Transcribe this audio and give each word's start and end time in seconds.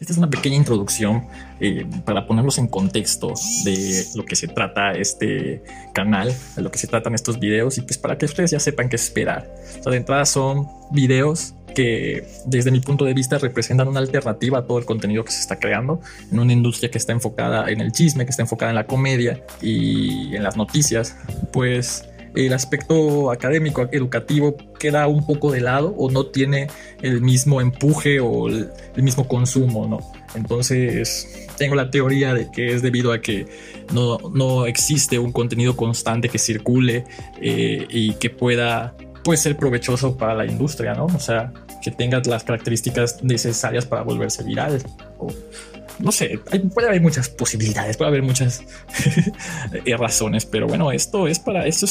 Esta 0.00 0.14
es 0.14 0.18
una 0.18 0.30
pequeña 0.30 0.56
introducción 0.56 1.26
eh, 1.60 1.86
para 2.06 2.26
ponerlos 2.26 2.56
en 2.56 2.68
contexto 2.68 3.34
de 3.64 4.06
lo 4.14 4.24
que 4.24 4.34
se 4.34 4.48
trata 4.48 4.92
este 4.92 5.62
canal, 5.92 6.34
de 6.56 6.62
lo 6.62 6.70
que 6.70 6.78
se 6.78 6.86
tratan 6.86 7.14
estos 7.14 7.38
videos 7.38 7.76
y 7.76 7.82
pues 7.82 7.98
para 7.98 8.16
que 8.16 8.24
ustedes 8.24 8.50
ya 8.50 8.60
sepan 8.60 8.88
qué 8.88 8.96
esperar. 8.96 9.54
O 9.78 9.82
sea, 9.82 9.92
de 9.92 9.98
entrada 9.98 10.24
son 10.24 10.68
videos 10.90 11.54
que 11.74 12.26
desde 12.46 12.70
mi 12.70 12.80
punto 12.80 13.04
de 13.04 13.14
vista 13.14 13.38
representan 13.38 13.88
una 13.88 14.00
alternativa 14.00 14.58
a 14.58 14.66
todo 14.66 14.78
el 14.78 14.86
contenido 14.86 15.22
que 15.22 15.32
se 15.32 15.40
está 15.40 15.58
creando 15.58 16.00
en 16.32 16.38
una 16.38 16.52
industria 16.52 16.90
que 16.90 16.98
está 16.98 17.12
enfocada 17.12 17.70
en 17.70 17.80
el 17.80 17.92
chisme, 17.92 18.24
que 18.24 18.30
está 18.30 18.42
enfocada 18.42 18.70
en 18.70 18.76
la 18.76 18.86
comedia 18.86 19.44
y 19.60 20.34
en 20.34 20.42
las 20.42 20.56
noticias, 20.56 21.16
pues 21.52 22.09
el 22.34 22.52
aspecto 22.52 23.30
académico, 23.30 23.88
educativo, 23.92 24.56
queda 24.78 25.06
un 25.06 25.26
poco 25.26 25.50
de 25.50 25.60
lado 25.60 25.94
o 25.96 26.10
no 26.10 26.26
tiene 26.26 26.68
el 27.02 27.20
mismo 27.20 27.60
empuje 27.60 28.20
o 28.20 28.48
el, 28.48 28.70
mismo 28.96 29.26
consumo, 29.26 29.86
¿no? 29.86 30.00
Entonces, 30.34 31.48
tengo 31.56 31.74
la 31.74 31.90
teoría 31.90 32.34
de 32.34 32.50
que 32.50 32.72
es 32.72 32.82
debido 32.82 33.12
a 33.12 33.20
que 33.20 33.46
no, 33.92 34.18
no 34.32 34.66
existe 34.66 35.18
un 35.18 35.32
contenido 35.32 35.76
constante 35.76 36.28
que 36.28 36.38
circule 36.38 37.04
eh, 37.40 37.86
y 37.88 38.14
que 38.14 38.30
pueda 38.30 38.94
pues, 39.24 39.40
ser 39.40 39.56
provechoso 39.56 40.16
para 40.16 40.34
la 40.34 40.46
industria, 40.46 40.94
¿no? 40.94 41.06
O 41.06 41.20
sea, 41.20 41.52
que 41.82 41.90
tenga 41.90 42.20
las 42.24 42.44
características 42.44 43.22
necesarias 43.22 43.86
para 43.86 44.02
volverse 44.02 44.42
viral. 44.44 44.82
No 46.00 46.12
sé, 46.12 46.38
puede 46.74 46.88
haber 46.88 47.00
muchas 47.00 47.28
posibilidades, 47.28 47.96
puede 47.96 48.08
haber 48.08 48.22
muchas 48.22 48.62
eh, 49.84 49.96
razones, 49.96 50.46
pero 50.46 50.66
bueno, 50.66 50.92
esto 50.92 51.28
es 51.28 51.38
para, 51.38 51.66
esto 51.66 51.86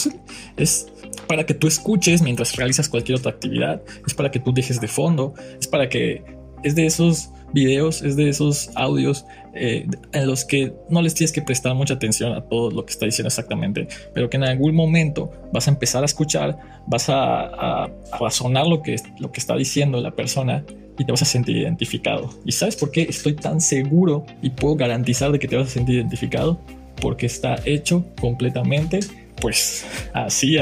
es, 0.58 0.88
para 1.28 1.46
que 1.46 1.54
tú 1.54 1.68
escuches 1.68 2.22
mientras 2.22 2.56
realizas 2.56 2.90
cualquier 2.90 3.18
otra 3.18 3.32
actividad, 3.32 3.82
es 4.06 4.14
para 4.14 4.32
que 4.32 4.40
tú 4.40 4.54
dejes 4.54 4.82
de 4.82 4.88
fondo, 4.88 5.34
es 5.60 5.68
para 5.68 5.90
que 5.90 6.24
es 6.64 6.76
de 6.76 6.86
esos 6.86 7.30
videos, 7.54 8.02
es 8.02 8.16
de 8.16 8.30
esos 8.30 8.70
audios 8.76 9.26
eh, 9.54 9.88
en 10.14 10.28
los 10.28 10.46
que 10.46 10.74
no 10.90 11.02
les 11.02 11.14
tienes 11.14 11.32
que 11.32 11.42
prestar 11.42 11.74
mucha 11.76 11.96
atención 11.96 12.34
a 12.34 12.42
todo 12.42 12.72
lo 12.72 12.86
que 12.86 12.92
está 12.92 13.06
diciendo 13.06 13.28
exactamente, 13.28 13.88
pero 14.14 14.30
que 14.30 14.38
en 14.38 14.44
algún 14.44 14.76
momento 14.76 15.32
vas 15.52 15.68
a 15.68 15.72
empezar 15.72 16.04
a 16.04 16.06
escuchar, 16.06 16.58
vas 16.88 17.08
a, 17.10 17.90
razonar 18.20 18.68
lo 18.68 18.82
que, 18.82 18.96
lo 19.20 19.32
que 19.32 19.40
está 19.40 19.56
diciendo 19.56 20.00
la 20.02 20.12
persona 20.12 20.64
y 20.98 21.06
te 21.06 21.12
vas 21.12 21.22
a 21.22 21.26
sentir 21.26 21.58
identificado. 21.58 22.30
¿Y 22.46 22.52
sabes 22.52 22.76
por 22.76 22.92
qué 22.92 23.04
estoy 23.04 23.34
tan 23.34 23.62
seguro 23.62 24.26
y 24.42 24.50
puedo 24.50 24.76
garantizar 24.76 25.32
de 25.32 25.40
que 25.40 25.48
te 25.48 25.56
vas 25.56 25.68
a 25.68 25.72
sentir 25.72 25.96
identificado? 25.96 26.60
Porque 27.02 27.26
está 27.26 27.56
hecho 27.66 28.06
completamente, 28.20 29.00
pues 29.42 29.86
así, 30.14 30.58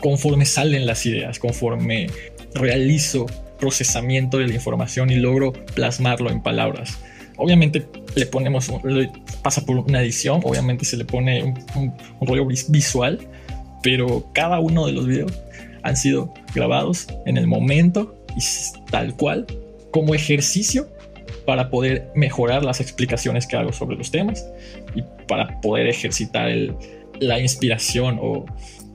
conforme 0.00 0.46
salen 0.46 0.86
las 0.86 1.04
ideas, 1.04 1.38
conforme 1.38 2.06
realizo 2.54 3.26
procesamiento 3.58 4.38
de 4.38 4.48
la 4.48 4.54
información 4.54 5.10
y 5.10 5.16
logro 5.16 5.52
plasmarlo 5.52 6.30
en 6.30 6.42
palabras. 6.42 6.98
Obviamente 7.40 7.86
le 8.14 8.26
ponemos, 8.26 8.70
pasa 9.42 9.64
por 9.64 9.76
una 9.76 10.02
edición, 10.02 10.40
obviamente 10.44 10.84
se 10.84 10.96
le 10.96 11.04
pone 11.04 11.42
un, 11.42 11.92
un 12.20 12.26
rollo 12.26 12.46
visual, 12.46 13.18
pero 13.82 14.30
cada 14.32 14.60
uno 14.60 14.86
de 14.86 14.92
los 14.92 15.06
videos 15.06 15.32
han 15.82 15.96
sido 15.96 16.32
grabados 16.54 17.06
en 17.26 17.36
el 17.36 17.46
momento 17.46 18.14
y 18.36 18.40
tal 18.90 19.16
cual 19.16 19.46
como 19.90 20.14
ejercicio 20.14 20.88
para 21.46 21.70
poder 21.70 22.10
mejorar 22.14 22.64
las 22.64 22.80
explicaciones 22.80 23.46
que 23.46 23.56
hago 23.56 23.72
sobre 23.72 23.96
los 23.96 24.10
temas 24.10 24.46
y 24.94 25.02
para 25.26 25.60
poder 25.60 25.88
ejercitar 25.88 26.50
la 27.18 27.40
inspiración 27.40 28.18
o 28.20 28.46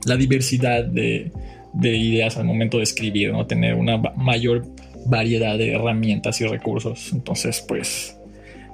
la 0.04 0.16
diversidad 0.16 0.84
de, 0.84 1.32
de, 1.74 1.96
ideas 1.96 2.36
al 2.36 2.44
momento 2.44 2.78
de 2.78 2.84
escribir, 2.84 3.32
¿no? 3.32 3.46
Tener 3.46 3.74
una 3.74 3.98
mayor 4.16 4.66
variedad 5.06 5.58
de 5.58 5.72
herramientas 5.72 6.40
y 6.40 6.46
recursos. 6.46 7.12
Entonces, 7.12 7.64
pues, 7.66 8.15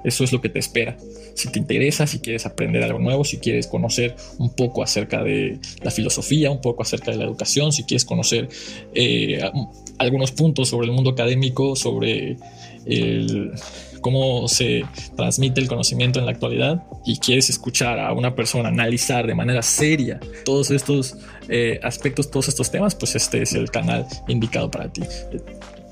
eso 0.03 0.23
es 0.23 0.31
lo 0.31 0.41
que 0.41 0.49
te 0.49 0.59
espera. 0.59 0.97
Si 1.35 1.51
te 1.51 1.59
interesa, 1.59 2.07
si 2.07 2.19
quieres 2.19 2.45
aprender 2.45 2.83
algo 2.83 2.99
nuevo, 2.99 3.23
si 3.23 3.37
quieres 3.37 3.67
conocer 3.67 4.15
un 4.37 4.53
poco 4.53 4.83
acerca 4.83 5.23
de 5.23 5.59
la 5.81 5.91
filosofía, 5.91 6.51
un 6.51 6.61
poco 6.61 6.83
acerca 6.83 7.11
de 7.11 7.17
la 7.17 7.25
educación, 7.25 7.71
si 7.71 7.83
quieres 7.83 8.05
conocer 8.05 8.49
eh, 8.93 9.41
algunos 9.97 10.31
puntos 10.31 10.69
sobre 10.69 10.87
el 10.87 10.93
mundo 10.93 11.11
académico, 11.11 11.75
sobre 11.75 12.37
cómo 14.03 14.47
se 14.47 14.83
transmite 15.15 15.59
el 15.59 15.67
conocimiento 15.67 16.19
en 16.19 16.25
la 16.25 16.31
actualidad 16.33 16.83
y 17.05 17.17
quieres 17.17 17.49
escuchar 17.49 17.99
a 17.99 18.13
una 18.13 18.35
persona 18.35 18.69
analizar 18.69 19.25
de 19.25 19.33
manera 19.33 19.63
seria 19.63 20.19
todos 20.45 20.69
estos 20.69 21.15
eh, 21.49 21.79
aspectos, 21.81 22.29
todos 22.29 22.49
estos 22.49 22.69
temas, 22.69 22.93
pues 22.93 23.15
este 23.15 23.41
es 23.41 23.53
el 23.53 23.71
canal 23.71 24.05
indicado 24.27 24.69
para 24.69 24.91
ti. 24.91 25.01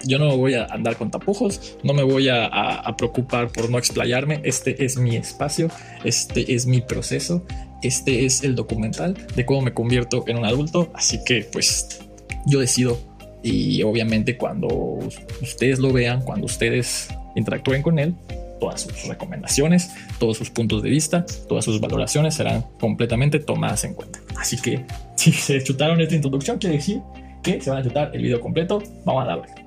Yo 0.06 0.20
no 0.20 0.36
voy 0.38 0.56
a 0.56 0.66
andar 0.66 0.98
con 0.98 1.12
tapujos, 1.12 1.78
no 1.84 1.94
me 1.94 2.04
voy 2.04 2.30
a, 2.30 2.84
preocupar 2.98 3.52
por 3.52 3.70
no 3.70 3.78
explayarme. 3.78 4.42
Este 4.44 4.84
es 4.84 4.98
mi 4.98 5.16
espacio, 5.16 5.70
este 6.04 6.54
es 6.54 6.66
mi 6.66 6.82
proceso, 6.82 7.46
este 7.82 8.26
es 8.26 8.44
el 8.44 8.56
documental 8.56 9.16
de 9.36 9.46
cómo 9.46 9.62
me 9.62 9.74
convierto 9.74 10.24
en 10.28 10.38
un 10.38 10.46
adulto. 10.46 10.92
Así 10.94 11.24
que 11.24 11.48
pues 11.52 12.00
yo 12.46 12.60
decido 12.60 13.00
y 13.44 13.82
obviamente 13.84 14.38
cuando 14.38 15.00
ustedes 15.42 15.80
lo 15.80 15.92
vean, 15.92 16.22
cuando 16.22 16.46
ustedes 16.46 17.10
interactúen 17.36 17.82
con 17.82 17.98
él, 17.98 18.16
todas 18.60 18.82
sus 18.82 19.08
recomendaciones, 19.08 19.92
todos 20.20 20.38
sus 20.38 20.52
puntos 20.52 20.84
de 20.84 20.90
vista, 20.90 21.26
todas 21.50 21.66
sus 21.66 21.82
valoraciones 21.82 22.36
serán 22.36 22.64
completamente 22.80 23.40
tomadas 23.40 23.84
en 23.84 23.96
cuenta. 23.96 24.20
Así 24.38 24.58
que 24.58 24.86
si 25.16 25.32
se 25.32 25.62
chutaron 25.64 26.00
esta 26.00 26.16
introducción, 26.16 26.58
quiere 26.60 26.78
decir 26.78 27.02
que 27.42 27.60
se 27.60 27.70
van 27.70 27.80
a 27.80 27.84
chutar 27.84 28.12
el 28.14 28.22
video 28.22 28.40
completo. 28.40 28.82
Vamos 29.04 29.24
a 29.24 29.28
darle. 29.28 29.61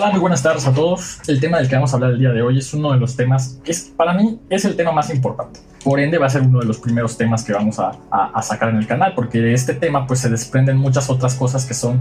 Hola, 0.00 0.12
muy 0.12 0.20
buenas 0.20 0.44
tardes 0.44 0.64
a 0.64 0.72
todos. 0.72 1.18
El 1.26 1.40
tema 1.40 1.58
del 1.58 1.68
que 1.68 1.74
vamos 1.74 1.92
a 1.92 1.96
hablar 1.96 2.12
el 2.12 2.20
día 2.20 2.30
de 2.30 2.40
hoy 2.40 2.58
es 2.58 2.72
uno 2.72 2.92
de 2.92 2.98
los 2.98 3.16
temas 3.16 3.58
que 3.64 3.72
es, 3.72 3.92
para 3.96 4.14
mí 4.14 4.38
es 4.48 4.64
el 4.64 4.76
tema 4.76 4.92
más 4.92 5.10
importante. 5.10 5.58
Por 5.82 5.98
ende, 5.98 6.18
va 6.18 6.26
a 6.26 6.30
ser 6.30 6.42
uno 6.42 6.60
de 6.60 6.66
los 6.66 6.78
primeros 6.78 7.16
temas 7.16 7.42
que 7.42 7.52
vamos 7.52 7.80
a, 7.80 7.98
a, 8.12 8.40
sacar 8.40 8.68
en 8.68 8.76
el 8.76 8.86
canal, 8.86 9.12
porque 9.16 9.40
de 9.40 9.54
este 9.54 9.74
tema 9.74 10.06
pues 10.06 10.20
se 10.20 10.30
desprenden 10.30 10.76
muchas 10.76 11.10
otras 11.10 11.34
cosas 11.34 11.66
que 11.66 11.74
son 11.74 12.00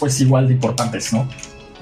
pues 0.00 0.20
igual 0.20 0.48
de 0.48 0.54
importantes, 0.54 1.12
¿no? 1.12 1.28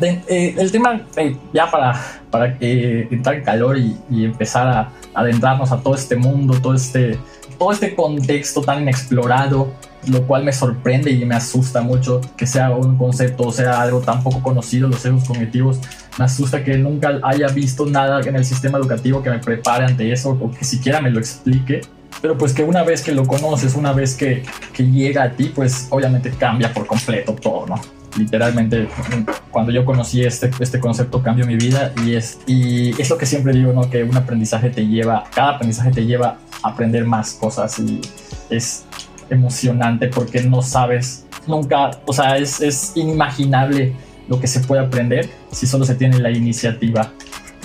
Eh, 0.03 0.55
el 0.59 0.71
tema, 0.71 1.01
eh, 1.17 1.35
ya 1.55 1.71
para, 1.71 1.99
para 2.31 2.59
eh, 2.61 3.09
entrar 3.11 3.37
en 3.37 3.45
calor 3.45 3.79
y, 3.79 3.97
y, 4.11 4.27
empezar 4.27 4.69
a 4.69 4.93
adentrarnos 5.15 5.73
a 5.73 5.81
todo 5.81 5.95
este 5.95 6.15
mundo, 6.17 6.61
todo 6.61 6.75
este, 6.75 7.19
todo 7.59 7.73
este 7.73 7.95
contexto 7.95 8.61
tan 8.61 8.83
inexplorado, 8.83 9.73
lo 10.09 10.27
cual 10.27 10.45
me 10.45 10.53
sorprende 10.53 11.11
y 11.11 11.25
me 11.25 11.35
asusta 11.35 11.81
mucho 11.83 12.21
que 12.37 12.47
sea 12.47 12.71
un 12.71 12.97
concepto 12.97 13.45
o 13.45 13.53
sea 13.53 13.81
algo 13.81 14.01
tan 14.01 14.23
poco 14.23 14.43
conocido, 14.43 14.89
los 14.89 15.01
sesgos 15.01 15.25
cognitivos. 15.25 15.81
Me 16.19 16.25
asusta 16.25 16.63
que 16.63 16.77
nunca 16.79 17.19
haya 17.23 17.49
visto 17.49 17.87
nada 17.87 18.21
en 18.21 18.37
el 18.37 18.45
sistema 18.45 18.79
educativo 18.79 19.23
que 19.23 19.31
me 19.31 19.39
prepare 19.39 19.85
ante 19.85 20.13
eso 20.13 20.31
o 20.31 20.51
que 20.51 20.65
siquiera 20.65 21.01
me 21.01 21.11
lo 21.11 21.19
explique. 21.19 21.81
Pero 22.23 22.39
pues 22.39 22.53
que 22.53 22.63
una 22.63 22.83
vez 22.83 23.03
que 23.03 23.13
lo 23.13 23.27
conoces, 23.27 23.75
una 23.75 23.93
vez 23.93 24.15
que, 24.15 24.45
que 24.73 24.85
llega 24.85 25.25
a 25.25 25.31
ti, 25.31 25.53
pues 25.55 25.89
obviamente 25.91 26.31
cambia 26.31 26.73
por 26.73 26.87
completo 26.87 27.35
todo, 27.35 27.67
¿no? 27.67 27.81
literalmente 28.17 28.89
cuando 29.51 29.73
yo 29.73 29.85
conocí 29.85 30.25
este, 30.25 30.51
este 30.61 30.81
concepto 30.81 31.23
cambió 31.23 31.47
mi 31.47 31.57
vida 31.57 31.93
y 32.05 32.15
es, 32.15 32.39
y 32.47 33.01
es 33.01 33.11
lo 33.11 33.19
que 33.19 33.27
siempre 33.27 33.53
digo, 33.53 33.73
¿no? 33.73 33.89
Que 33.91 34.03
un 34.03 34.17
aprendizaje 34.17 34.71
te 34.71 34.87
lleva, 34.87 35.25
cada 35.35 35.53
aprendizaje 35.53 35.91
te 35.91 36.07
lleva 36.07 36.39
a 36.63 36.69
aprender 36.71 37.05
más 37.05 37.35
cosas 37.35 37.79
y 37.79 38.01
es 38.51 38.85
emocionante 39.31 40.09
porque 40.09 40.43
no 40.43 40.63
sabes 40.63 41.27
nunca, 41.47 41.91
o 42.07 42.13
sea, 42.13 42.37
es, 42.37 42.61
es 42.61 42.93
inimaginable 42.95 43.93
lo 44.29 44.41
que 44.41 44.47
se 44.47 44.61
puede 44.61 44.83
aprender 44.83 45.29
si 45.51 45.67
solo 45.67 45.85
se 45.85 45.95
tiene 45.95 46.19
la 46.19 46.31
iniciativa. 46.31 47.13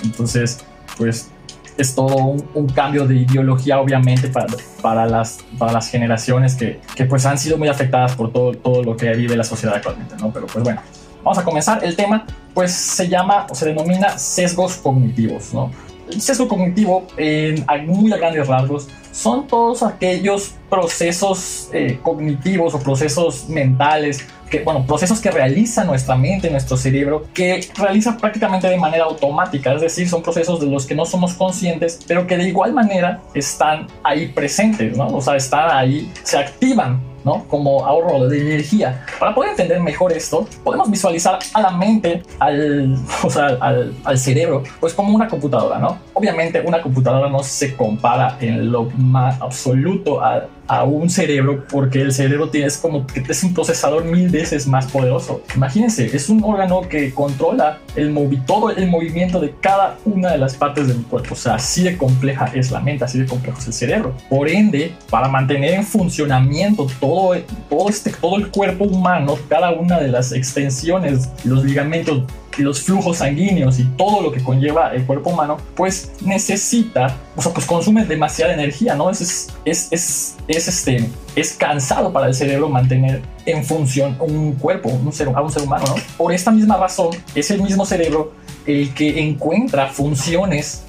Entonces, 0.02 0.64
pues 0.96 1.30
es 1.76 1.94
todo 1.94 2.16
un, 2.16 2.68
cambio 2.68 3.06
de 3.06 3.16
ideología, 3.16 3.80
obviamente, 3.80 4.28
para, 4.28 4.46
para, 4.82 5.06
las, 5.06 5.38
para 5.58 5.72
las 5.72 5.88
generaciones 5.88 6.54
que, 6.54 6.80
que, 6.94 7.06
pues 7.06 7.24
han 7.24 7.38
sido 7.38 7.56
muy 7.56 7.68
afectadas 7.68 8.14
por 8.14 8.32
todo, 8.32 8.52
todo 8.52 8.82
lo 8.82 8.96
que 8.96 9.10
vive 9.14 9.36
la 9.36 9.44
sociedad 9.44 9.76
actualmente, 9.76 10.14
¿no? 10.20 10.30
Pero 10.30 10.46
pues 10.46 10.62
bueno, 10.62 10.82
vamos 11.24 11.38
a 11.38 11.44
comenzar. 11.44 11.82
El 11.82 11.96
tema, 11.96 12.26
pues 12.52 12.72
se 12.72 13.08
llama 13.08 13.46
o 13.48 13.54
se 13.54 13.66
denomina 13.66 14.18
sesgos 14.18 14.76
cognitivos, 14.76 15.54
¿no? 15.54 15.70
El 16.12 16.20
sesgo 16.20 16.48
cognitivo, 16.48 17.06
en 17.16 17.64
muy 17.86 18.12
a 18.12 18.16
grandes 18.16 18.46
rasgos, 18.46 18.88
son 19.12 19.46
todos 19.46 19.82
aquellos 19.82 20.54
procesos 20.68 21.68
eh, 21.72 21.98
cognitivos 22.02 22.74
o 22.74 22.80
procesos 22.80 23.48
mentales, 23.48 24.26
que, 24.48 24.60
bueno, 24.60 24.84
procesos 24.86 25.20
que 25.20 25.30
realiza 25.30 25.84
nuestra 25.84 26.16
mente, 26.16 26.50
nuestro 26.50 26.76
cerebro, 26.76 27.26
que 27.32 27.68
realiza 27.76 28.16
prácticamente 28.16 28.68
de 28.68 28.76
manera 28.76 29.04
automática, 29.04 29.72
es 29.74 29.80
decir, 29.80 30.08
son 30.08 30.22
procesos 30.22 30.60
de 30.60 30.66
los 30.66 30.86
que 30.86 30.94
no 30.94 31.04
somos 31.06 31.34
conscientes, 31.34 32.00
pero 32.06 32.26
que 32.26 32.36
de 32.36 32.48
igual 32.48 32.72
manera 32.72 33.20
están 33.34 33.86
ahí 34.02 34.28
presentes, 34.28 34.96
¿no? 34.96 35.08
O 35.08 35.20
sea, 35.20 35.36
están 35.36 35.70
ahí, 35.70 36.10
se 36.24 36.38
activan 36.38 37.09
¿no? 37.24 37.44
Como 37.48 37.84
ahorro 37.84 38.28
de 38.28 38.40
energía. 38.40 39.04
Para 39.18 39.34
poder 39.34 39.50
entender 39.50 39.80
mejor 39.80 40.12
esto, 40.12 40.46
podemos 40.64 40.90
visualizar 40.90 41.38
a 41.54 41.60
la 41.60 41.70
mente, 41.70 42.22
al, 42.38 42.96
o 43.22 43.30
sea, 43.30 43.56
al, 43.60 43.94
al 44.04 44.18
cerebro, 44.18 44.62
pues 44.80 44.94
como 44.94 45.14
una 45.14 45.28
computadora, 45.28 45.78
¿no? 45.78 45.98
Obviamente 46.14 46.60
una 46.60 46.80
computadora 46.82 47.28
no 47.28 47.42
se 47.42 47.76
compara 47.76 48.36
en 48.40 48.70
lo 48.70 48.84
más 48.96 49.40
absoluto 49.40 50.22
a, 50.22 50.46
a 50.70 50.84
un 50.84 51.10
cerebro 51.10 51.64
porque 51.68 52.00
el 52.00 52.12
cerebro 52.12 52.48
tiene, 52.48 52.68
es 52.68 52.78
como 52.78 53.04
que 53.04 53.24
es 53.28 53.42
un 53.42 53.52
procesador 53.52 54.04
mil 54.04 54.28
veces 54.28 54.68
más 54.68 54.86
poderoso. 54.86 55.42
Imagínense, 55.56 56.14
es 56.14 56.28
un 56.28 56.44
órgano 56.44 56.82
que 56.88 57.12
controla 57.12 57.80
el 57.96 58.14
todo 58.46 58.70
el 58.70 58.86
movimiento 58.88 59.40
de 59.40 59.52
cada 59.60 59.98
una 60.04 60.30
de 60.30 60.38
las 60.38 60.54
partes 60.54 60.86
del 60.86 61.02
cuerpo. 61.02 61.34
O 61.34 61.36
sea, 61.36 61.54
así 61.54 61.82
de 61.82 61.98
compleja 61.98 62.52
es 62.54 62.70
la 62.70 62.78
mente, 62.78 63.04
así 63.04 63.18
de 63.18 63.26
complejo 63.26 63.58
es 63.58 63.66
el 63.66 63.72
cerebro. 63.72 64.14
Por 64.28 64.48
ende, 64.48 64.94
para 65.10 65.26
mantener 65.26 65.74
en 65.74 65.82
funcionamiento 65.82 66.86
todo, 67.00 67.34
todo, 67.68 67.88
este, 67.88 68.12
todo 68.12 68.36
el 68.36 68.48
cuerpo 68.52 68.84
humano, 68.84 69.36
cada 69.48 69.72
una 69.72 69.98
de 69.98 70.06
las 70.06 70.30
extensiones, 70.30 71.30
los 71.42 71.64
ligamentos, 71.64 72.22
los 72.58 72.82
flujos 72.82 73.18
sanguíneos 73.18 73.78
y 73.78 73.84
todo 73.96 74.20
lo 74.20 74.32
que 74.32 74.42
conlleva 74.42 74.92
el 74.92 75.04
cuerpo 75.04 75.30
humano, 75.30 75.56
pues 75.74 76.12
necesita, 76.20 77.16
o 77.36 77.42
sea, 77.42 77.52
pues 77.52 77.66
consume 77.66 78.04
demasiada 78.04 78.52
energía, 78.52 78.94
¿no? 78.94 79.10
Es, 79.10 79.20
es, 79.64 79.88
es, 79.90 80.36
es, 80.48 80.68
este, 80.68 81.08
es 81.36 81.52
cansado 81.54 82.12
para 82.12 82.26
el 82.26 82.34
cerebro 82.34 82.68
mantener 82.68 83.22
en 83.46 83.64
función 83.64 84.16
un 84.20 84.54
cuerpo, 84.54 84.88
un 84.88 85.12
ser, 85.12 85.28
a 85.28 85.40
un 85.40 85.50
ser 85.50 85.62
humano, 85.62 85.84
¿no? 85.88 85.94
Por 86.16 86.32
esta 86.32 86.50
misma 86.50 86.76
razón, 86.76 87.10
es 87.34 87.50
el 87.50 87.62
mismo 87.62 87.86
cerebro 87.86 88.32
el 88.66 88.92
que 88.94 89.20
encuentra 89.20 89.88
funciones 89.88 90.82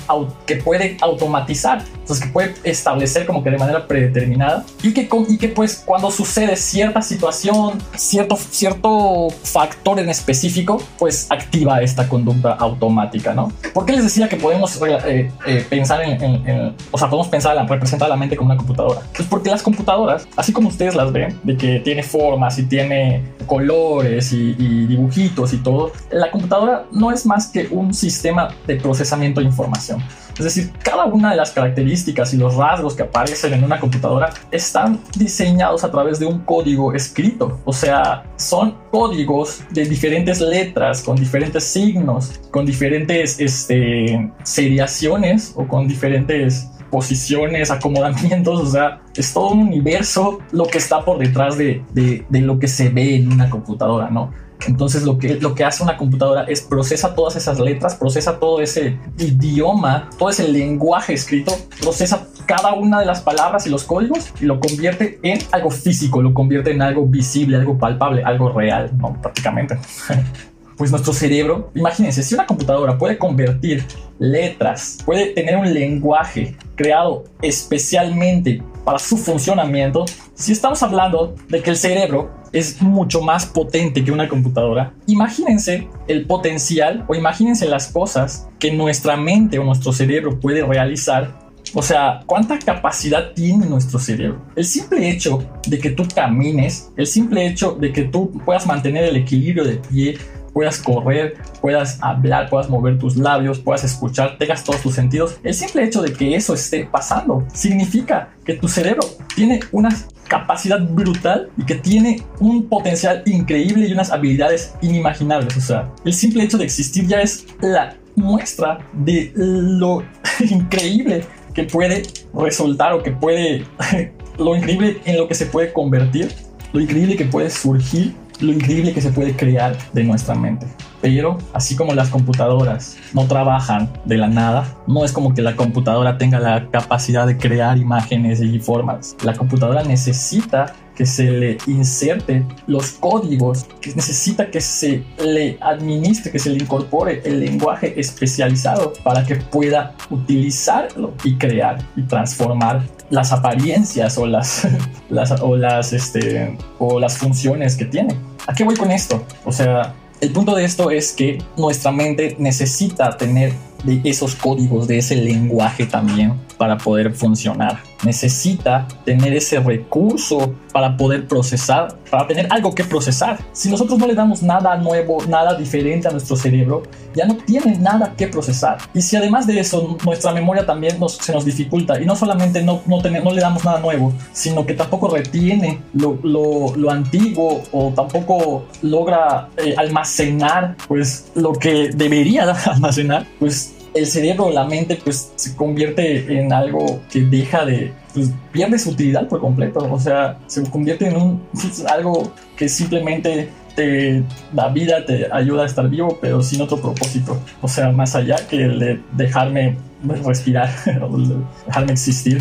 que 0.46 0.56
puede 0.58 0.98
automatizar, 1.02 1.84
entonces 1.94 2.26
que 2.26 2.32
puede 2.32 2.54
establecer 2.64 3.26
como 3.26 3.44
que 3.44 3.52
de 3.52 3.58
manera 3.58 3.88
predeterminada 3.88 4.66
y 4.84 4.94
que, 4.94 5.10
y 5.30 5.38
que 5.38 5.50
pues 5.50 5.84
cuando 5.86 6.12
sucede 6.12 6.56
cierta 6.56 7.02
situación, 7.02 7.82
cierto, 7.96 8.36
cierto 8.36 9.30
factor 9.44 10.00
en 10.00 10.10
específico, 10.10 10.82
pues 10.98 11.28
activa 11.30 11.82
esta 11.82 12.08
conducta 12.08 12.54
automática, 12.54 13.34
¿no? 13.34 13.52
¿Por 13.74 13.86
qué 13.86 13.94
les 13.94 14.04
decía 14.04 14.28
que 14.28 14.38
podemos 14.38 14.80
eh, 14.82 15.32
eh, 15.46 15.66
pensar 15.70 16.02
en, 16.04 16.76
o 16.92 16.98
sea, 16.98 17.10
podemos 17.10 17.28
pensar, 17.28 17.58
en 17.58 17.68
representar 17.68 18.10
la 18.10 18.16
mente 18.16 18.36
como 18.36 18.50
una 18.50 18.58
computadora? 18.58 19.02
Pues 19.16 19.28
porque 19.28 19.50
las 19.50 19.62
computadoras, 19.62 20.28
así 20.36 20.52
como 20.52 20.70
ustedes 20.70 20.96
las 20.96 21.12
ven, 21.12 21.40
de 21.44 21.58
que 21.58 21.80
tiene 21.80 22.04
formas 22.04 22.58
y 22.60 22.64
tiene 22.64 23.24
colores 23.46 24.34
y, 24.34 24.56
y 24.58 24.86
dibujitos 24.88 25.54
y 25.54 25.58
todo, 25.58 25.92
la 26.12 26.32
computadora 26.32 26.86
no 26.92 27.12
es 27.12 27.26
más 27.26 27.48
que 27.48 27.68
un 27.72 27.94
sistema 27.94 28.50
de 28.68 28.76
procesamiento 28.76 29.40
de 29.40 29.48
información. 29.48 30.01
Es 30.38 30.46
decir, 30.46 30.72
cada 30.84 31.06
una 31.06 31.32
de 31.32 31.38
las 31.38 31.52
características 31.52 32.34
y 32.34 32.38
los 32.38 32.56
rasgos 32.56 32.96
que 32.96 33.04
aparecen 33.04 33.54
en 33.54 33.64
una 33.64 33.80
computadora 33.80 34.34
están 34.50 35.00
diseñados 35.16 35.84
a 35.84 35.92
través 35.92 36.20
de 36.20 36.26
un 36.26 36.40
código 36.40 36.94
escrito. 36.94 37.60
O 37.66 37.74
sea, 37.74 38.24
son 38.38 38.76
códigos 38.92 39.62
de 39.72 39.86
diferentes 39.86 40.40
letras, 40.40 41.02
con 41.02 41.16
diferentes 41.16 41.64
signos, 41.64 42.40
con 42.50 42.66
diferentes 42.66 43.40
este, 43.40 44.32
seriaciones 44.44 45.54
o 45.56 45.68
con 45.68 45.88
diferentes 45.88 46.70
posiciones, 46.90 47.72
acomodamientos, 47.72 48.62
o 48.62 48.66
sea, 48.66 49.02
es 49.16 49.34
todo 49.34 49.52
un 49.52 49.60
universo 49.60 50.40
lo 50.52 50.66
que 50.66 50.78
está 50.78 51.04
por 51.06 51.18
detrás 51.18 51.58
de, 51.58 51.84
de, 51.94 52.26
de 52.28 52.42
lo 52.42 52.60
que 52.60 52.68
se 52.68 52.90
ve 52.90 53.16
en 53.16 53.32
una 53.32 53.50
computadora, 53.50 54.10
¿no? 54.10 54.32
Entonces 54.68 55.04
lo 55.04 55.18
que, 55.18 55.36
lo 55.36 55.56
que 55.56 55.64
hace 55.64 55.84
una 55.84 55.98
computadora 55.98 56.44
es 56.44 56.62
procesa 56.62 57.16
todas 57.16 57.36
esas 57.36 57.60
letras, 57.60 57.96
procesa 57.96 58.40
todo 58.40 58.62
ese 58.62 58.98
idioma, 59.18 60.10
todo 60.18 60.30
ese 60.30 60.48
lenguaje 60.48 61.14
escrito, 61.14 61.56
procesa 61.80 62.28
cada 62.46 62.74
una 62.74 63.00
de 63.00 63.06
las 63.06 63.22
palabras 63.22 63.66
y 63.68 63.70
los 63.70 63.84
códigos 63.84 64.34
y 64.40 64.46
lo 64.46 64.60
convierte 64.60 65.20
en 65.24 65.40
algo 65.52 65.72
físico, 65.72 66.22
lo 66.22 66.34
convierte 66.34 66.72
en 66.72 66.82
algo 66.82 67.06
visible, 67.06 67.58
algo 67.58 67.78
palpable, 67.78 68.24
algo 68.24 68.52
real, 68.52 68.92
¿no? 68.98 69.20
Prácticamente. 69.22 69.78
pues 70.78 70.92
nuestro 70.92 71.14
cerebro, 71.14 71.72
imagínense, 71.76 72.24
si 72.24 72.34
una 72.34 72.46
computadora 72.46 72.98
puede 72.98 73.18
convertir 73.18 73.86
letras, 74.20 74.98
puede 75.06 75.28
tener 75.28 75.58
un 75.58 75.74
lenguaje 75.74 76.56
creado 76.76 77.24
especialmente 77.42 78.64
para 78.84 79.00
su 79.00 79.18
funcionamiento, 79.18 80.06
si 80.34 80.52
estamos 80.52 80.82
hablando 80.82 81.36
de 81.50 81.62
que 81.62 81.70
el 81.70 81.78
cerebro 81.78 82.32
es 82.52 82.82
mucho 82.82 83.22
más 83.22 83.46
potente 83.46 84.04
que 84.04 84.12
una 84.12 84.28
computadora, 84.28 84.94
imagínense 85.08 85.88
el 86.08 86.26
potencial 86.26 87.06
o 87.08 87.16
imagínense 87.16 87.68
las 87.68 87.88
cosas 87.88 88.48
que 88.60 88.72
nuestra 88.72 89.16
mente 89.16 89.60
o 89.60 89.64
nuestro 89.64 89.94
cerebro 89.94 90.40
puede 90.40 90.66
realizar 90.66 91.42
o 91.74 91.82
sea, 91.82 92.20
¿cuánta 92.26 92.60
capacidad 92.60 93.32
tiene 93.34 93.66
nuestro 93.66 93.98
cerebro? 93.98 94.42
El 94.56 94.66
simple 94.66 95.10
hecho 95.10 95.48
de 95.66 95.80
que 95.80 95.92
tú 95.92 96.06
camines, 96.14 96.92
el 96.98 97.08
simple 97.08 97.48
hecho 97.48 97.78
de 97.80 97.94
que 97.94 98.04
tú 98.04 98.32
puedas 98.46 98.68
mantener 98.68 99.06
el 99.06 99.16
equilibrio 99.16 99.64
de 99.64 99.76
pie, 99.78 100.18
puedas 100.54 100.80
correr, 100.80 101.38
puedas 101.62 101.98
hablar, 102.02 102.50
puedas 102.50 102.70
mover 102.70 102.98
tus 102.98 103.16
labios, 103.18 103.60
puedas 103.60 103.84
escuchar, 103.84 104.38
tengas 104.38 104.64
todos 104.64 104.82
tus 104.82 104.96
sentidos. 104.96 105.38
El 105.44 105.54
simple 105.54 105.84
hecho 105.84 106.02
de 106.02 106.14
que 106.14 106.36
eso 106.36 106.54
esté 106.54 106.86
pasando 106.86 107.46
significa 107.54 108.30
que 108.46 108.56
tu 108.56 108.68
cerebro 108.68 109.02
tiene 109.36 109.60
una 109.72 109.90
capacidad 110.28 110.80
brutal 110.80 111.50
y 111.58 111.66
que 111.66 111.76
tiene 111.76 112.24
un 112.40 112.68
potencial 112.68 113.22
increíble 113.26 113.88
y 113.88 113.94
unas 113.94 114.12
habilidades 114.12 114.74
inimaginables. 114.82 115.58
O 115.58 115.62
sea, 115.62 115.92
el 116.06 116.14
simple 116.14 116.44
hecho 116.44 116.58
de 116.58 116.66
existir 116.66 117.06
ya 117.06 117.22
es 117.22 117.46
la 117.60 117.96
muestra 118.16 118.80
de 118.94 119.32
lo 119.36 120.04
increíble 120.40 121.26
que 121.54 121.64
puede 121.64 122.04
resultar 122.34 122.94
o 122.94 123.04
que 123.04 123.12
puede, 123.12 123.66
lo 124.38 124.56
increíble 124.56 125.02
en 125.06 125.18
lo 125.18 125.28
que 125.28 125.36
se 125.36 125.46
puede 125.46 125.74
convertir, 125.74 126.32
lo 126.72 126.80
increíble 126.80 127.18
que 127.18 127.26
puede 127.26 127.50
surgir 127.50 128.14
lo 128.42 128.52
increíble 128.52 128.94
que 128.94 129.02
se 129.02 129.12
puede 129.12 129.36
crear 129.36 129.78
de 129.94 130.04
nuestra 130.04 130.36
mente. 130.36 130.68
Pero 131.02 131.38
así 131.54 131.76
como 131.76 131.94
las 131.94 132.10
computadoras 132.10 132.98
no 133.14 133.26
trabajan 133.26 133.90
de 134.06 134.18
la 134.18 134.28
nada, 134.28 134.76
no 134.88 135.04
es 135.04 135.12
como 135.12 135.34
que 135.34 135.42
la 135.42 135.56
computadora 135.56 136.18
tenga 136.18 136.40
la 136.40 136.70
capacidad 136.70 137.26
de 137.26 137.38
crear 137.38 137.78
imágenes 137.78 138.42
y 138.42 138.60
formas. 138.60 139.16
La 139.24 139.34
computadora 139.34 139.84
necesita 139.84 140.74
que 141.02 141.08
se 141.08 141.32
le 141.32 141.58
inserte 141.66 142.46
los 142.68 142.92
códigos, 142.92 143.66
que 143.82 143.92
necesita 143.96 144.52
que 144.52 144.62
se 144.62 145.04
le 145.18 145.58
administre, 145.60 146.32
que 146.32 146.38
se 146.38 146.52
le 146.52 146.58
incorpore 146.58 147.24
el 147.26 147.40
lenguaje 147.40 148.00
especializado 148.00 148.94
para 149.04 149.26
que 149.26 149.38
pueda 149.38 149.96
utilizarlo 150.12 151.16
y 151.24 151.40
crear 151.40 151.80
y 151.96 152.04
transformar 152.04 152.84
las 153.10 153.32
apariencias 153.32 154.16
o 154.20 154.28
las, 154.28 154.68
las, 155.10 155.32
o 155.42 155.58
las, 155.58 155.92
este, 155.92 156.56
o 156.78 157.00
las 157.00 157.18
funciones 157.18 157.76
que 157.76 157.86
tiene. 157.86 158.16
¿A 158.46 158.54
qué 158.54 158.64
voy 158.64 158.76
con 158.76 158.92
esto? 158.92 159.26
O 159.44 159.52
sea, 159.52 159.96
el 160.20 160.30
punto 160.30 160.54
de 160.54 160.66
esto 160.66 160.92
es 160.92 161.14
que 161.14 161.40
nuestra 161.58 161.92
mente 161.92 162.36
necesita 162.38 163.18
tener 163.18 163.54
de 163.84 164.02
esos 164.04 164.36
códigos, 164.36 164.88
de 164.88 165.00
ese 165.00 165.16
lenguaje 165.16 165.88
también 165.88 166.36
para 166.62 166.78
poder 166.78 167.12
funcionar. 167.16 167.82
Necesita 168.06 168.88
tener 169.04 169.34
ese 169.34 169.60
recurso 169.60 170.54
para 170.72 170.96
poder 170.96 171.28
procesar, 171.28 171.98
para 172.12 172.28
tener 172.28 172.46
algo 172.52 172.76
que 172.76 172.84
procesar. 172.84 173.40
Si 173.52 173.68
nosotros 173.68 173.98
no 173.98 174.06
le 174.06 174.14
damos 174.14 174.44
nada 174.44 174.78
nuevo, 174.78 175.18
nada 175.28 175.56
diferente 175.56 176.08
a 176.08 176.12
nuestro 176.12 176.36
cerebro, 176.36 176.84
ya 177.16 177.26
no 177.26 177.36
tiene 177.36 177.80
nada 177.80 178.14
que 178.16 178.28
procesar. 178.28 178.78
Y 178.94 179.02
si 179.02 179.16
además 179.16 179.48
de 179.48 179.60
eso 179.60 179.98
nuestra 180.06 180.34
memoria 180.34 180.64
también 180.64 181.00
se 181.10 181.34
nos 181.34 181.46
dificulta 181.46 182.00
y 182.00 182.06
no 182.06 182.16
solamente 182.16 182.62
no, 182.62 182.84
no, 182.86 183.02
no 183.02 183.32
le 183.32 183.42
damos 183.42 183.66
nada 183.66 183.80
nuevo, 183.80 184.14
sino 184.32 184.64
que 184.64 184.76
tampoco 184.76 185.08
retiene 185.08 185.82
lo, 185.96 186.20
lo, 186.22 186.76
lo 186.76 186.92
antiguo 186.92 187.64
o 187.72 187.92
tampoco 187.96 188.68
logra 188.84 189.50
eh, 189.58 189.74
almacenar 189.76 190.78
pues 190.88 191.32
lo 191.34 191.54
que 191.54 191.90
debería 191.90 192.44
almacenar, 192.66 193.26
pues 193.40 193.81
el 193.94 194.08
cerebro 194.08 194.50
la 194.52 194.66
mente 194.66 195.00
pues 195.04 195.34
se 195.36 195.56
convierte 195.56 196.40
en 196.40 196.54
algo 196.54 197.02
que 197.12 197.22
deja 197.22 197.66
de 197.66 197.94
pues 198.14 198.30
pierde 198.52 198.78
su 198.80 198.92
utilidad 198.92 199.28
por 199.28 199.42
completo. 199.42 199.80
O 199.92 200.00
sea 200.00 200.40
se 200.48 200.64
convierte 200.70 201.08
en 201.08 201.18
un 201.18 201.42
pues, 201.52 201.86
algo 201.86 202.32
que 202.56 202.70
simplemente 202.70 203.50
te 203.76 204.24
da 204.52 204.68
vida 204.70 205.06
te 205.06 205.32
ayuda 205.32 205.64
a 205.64 205.66
estar 205.66 205.90
vivo 205.90 206.18
pero 206.22 206.42
sin 206.42 206.62
otro 206.62 206.78
propósito. 206.78 207.40
O 207.62 207.68
sea 207.68 207.92
más 207.92 208.16
allá 208.16 208.36
que 208.48 208.64
el 208.64 208.80
de 208.80 209.02
dejarme 209.14 209.78
respirar 210.04 210.70
o 211.02 211.18
dejarme 211.66 211.92
existir. 211.92 212.40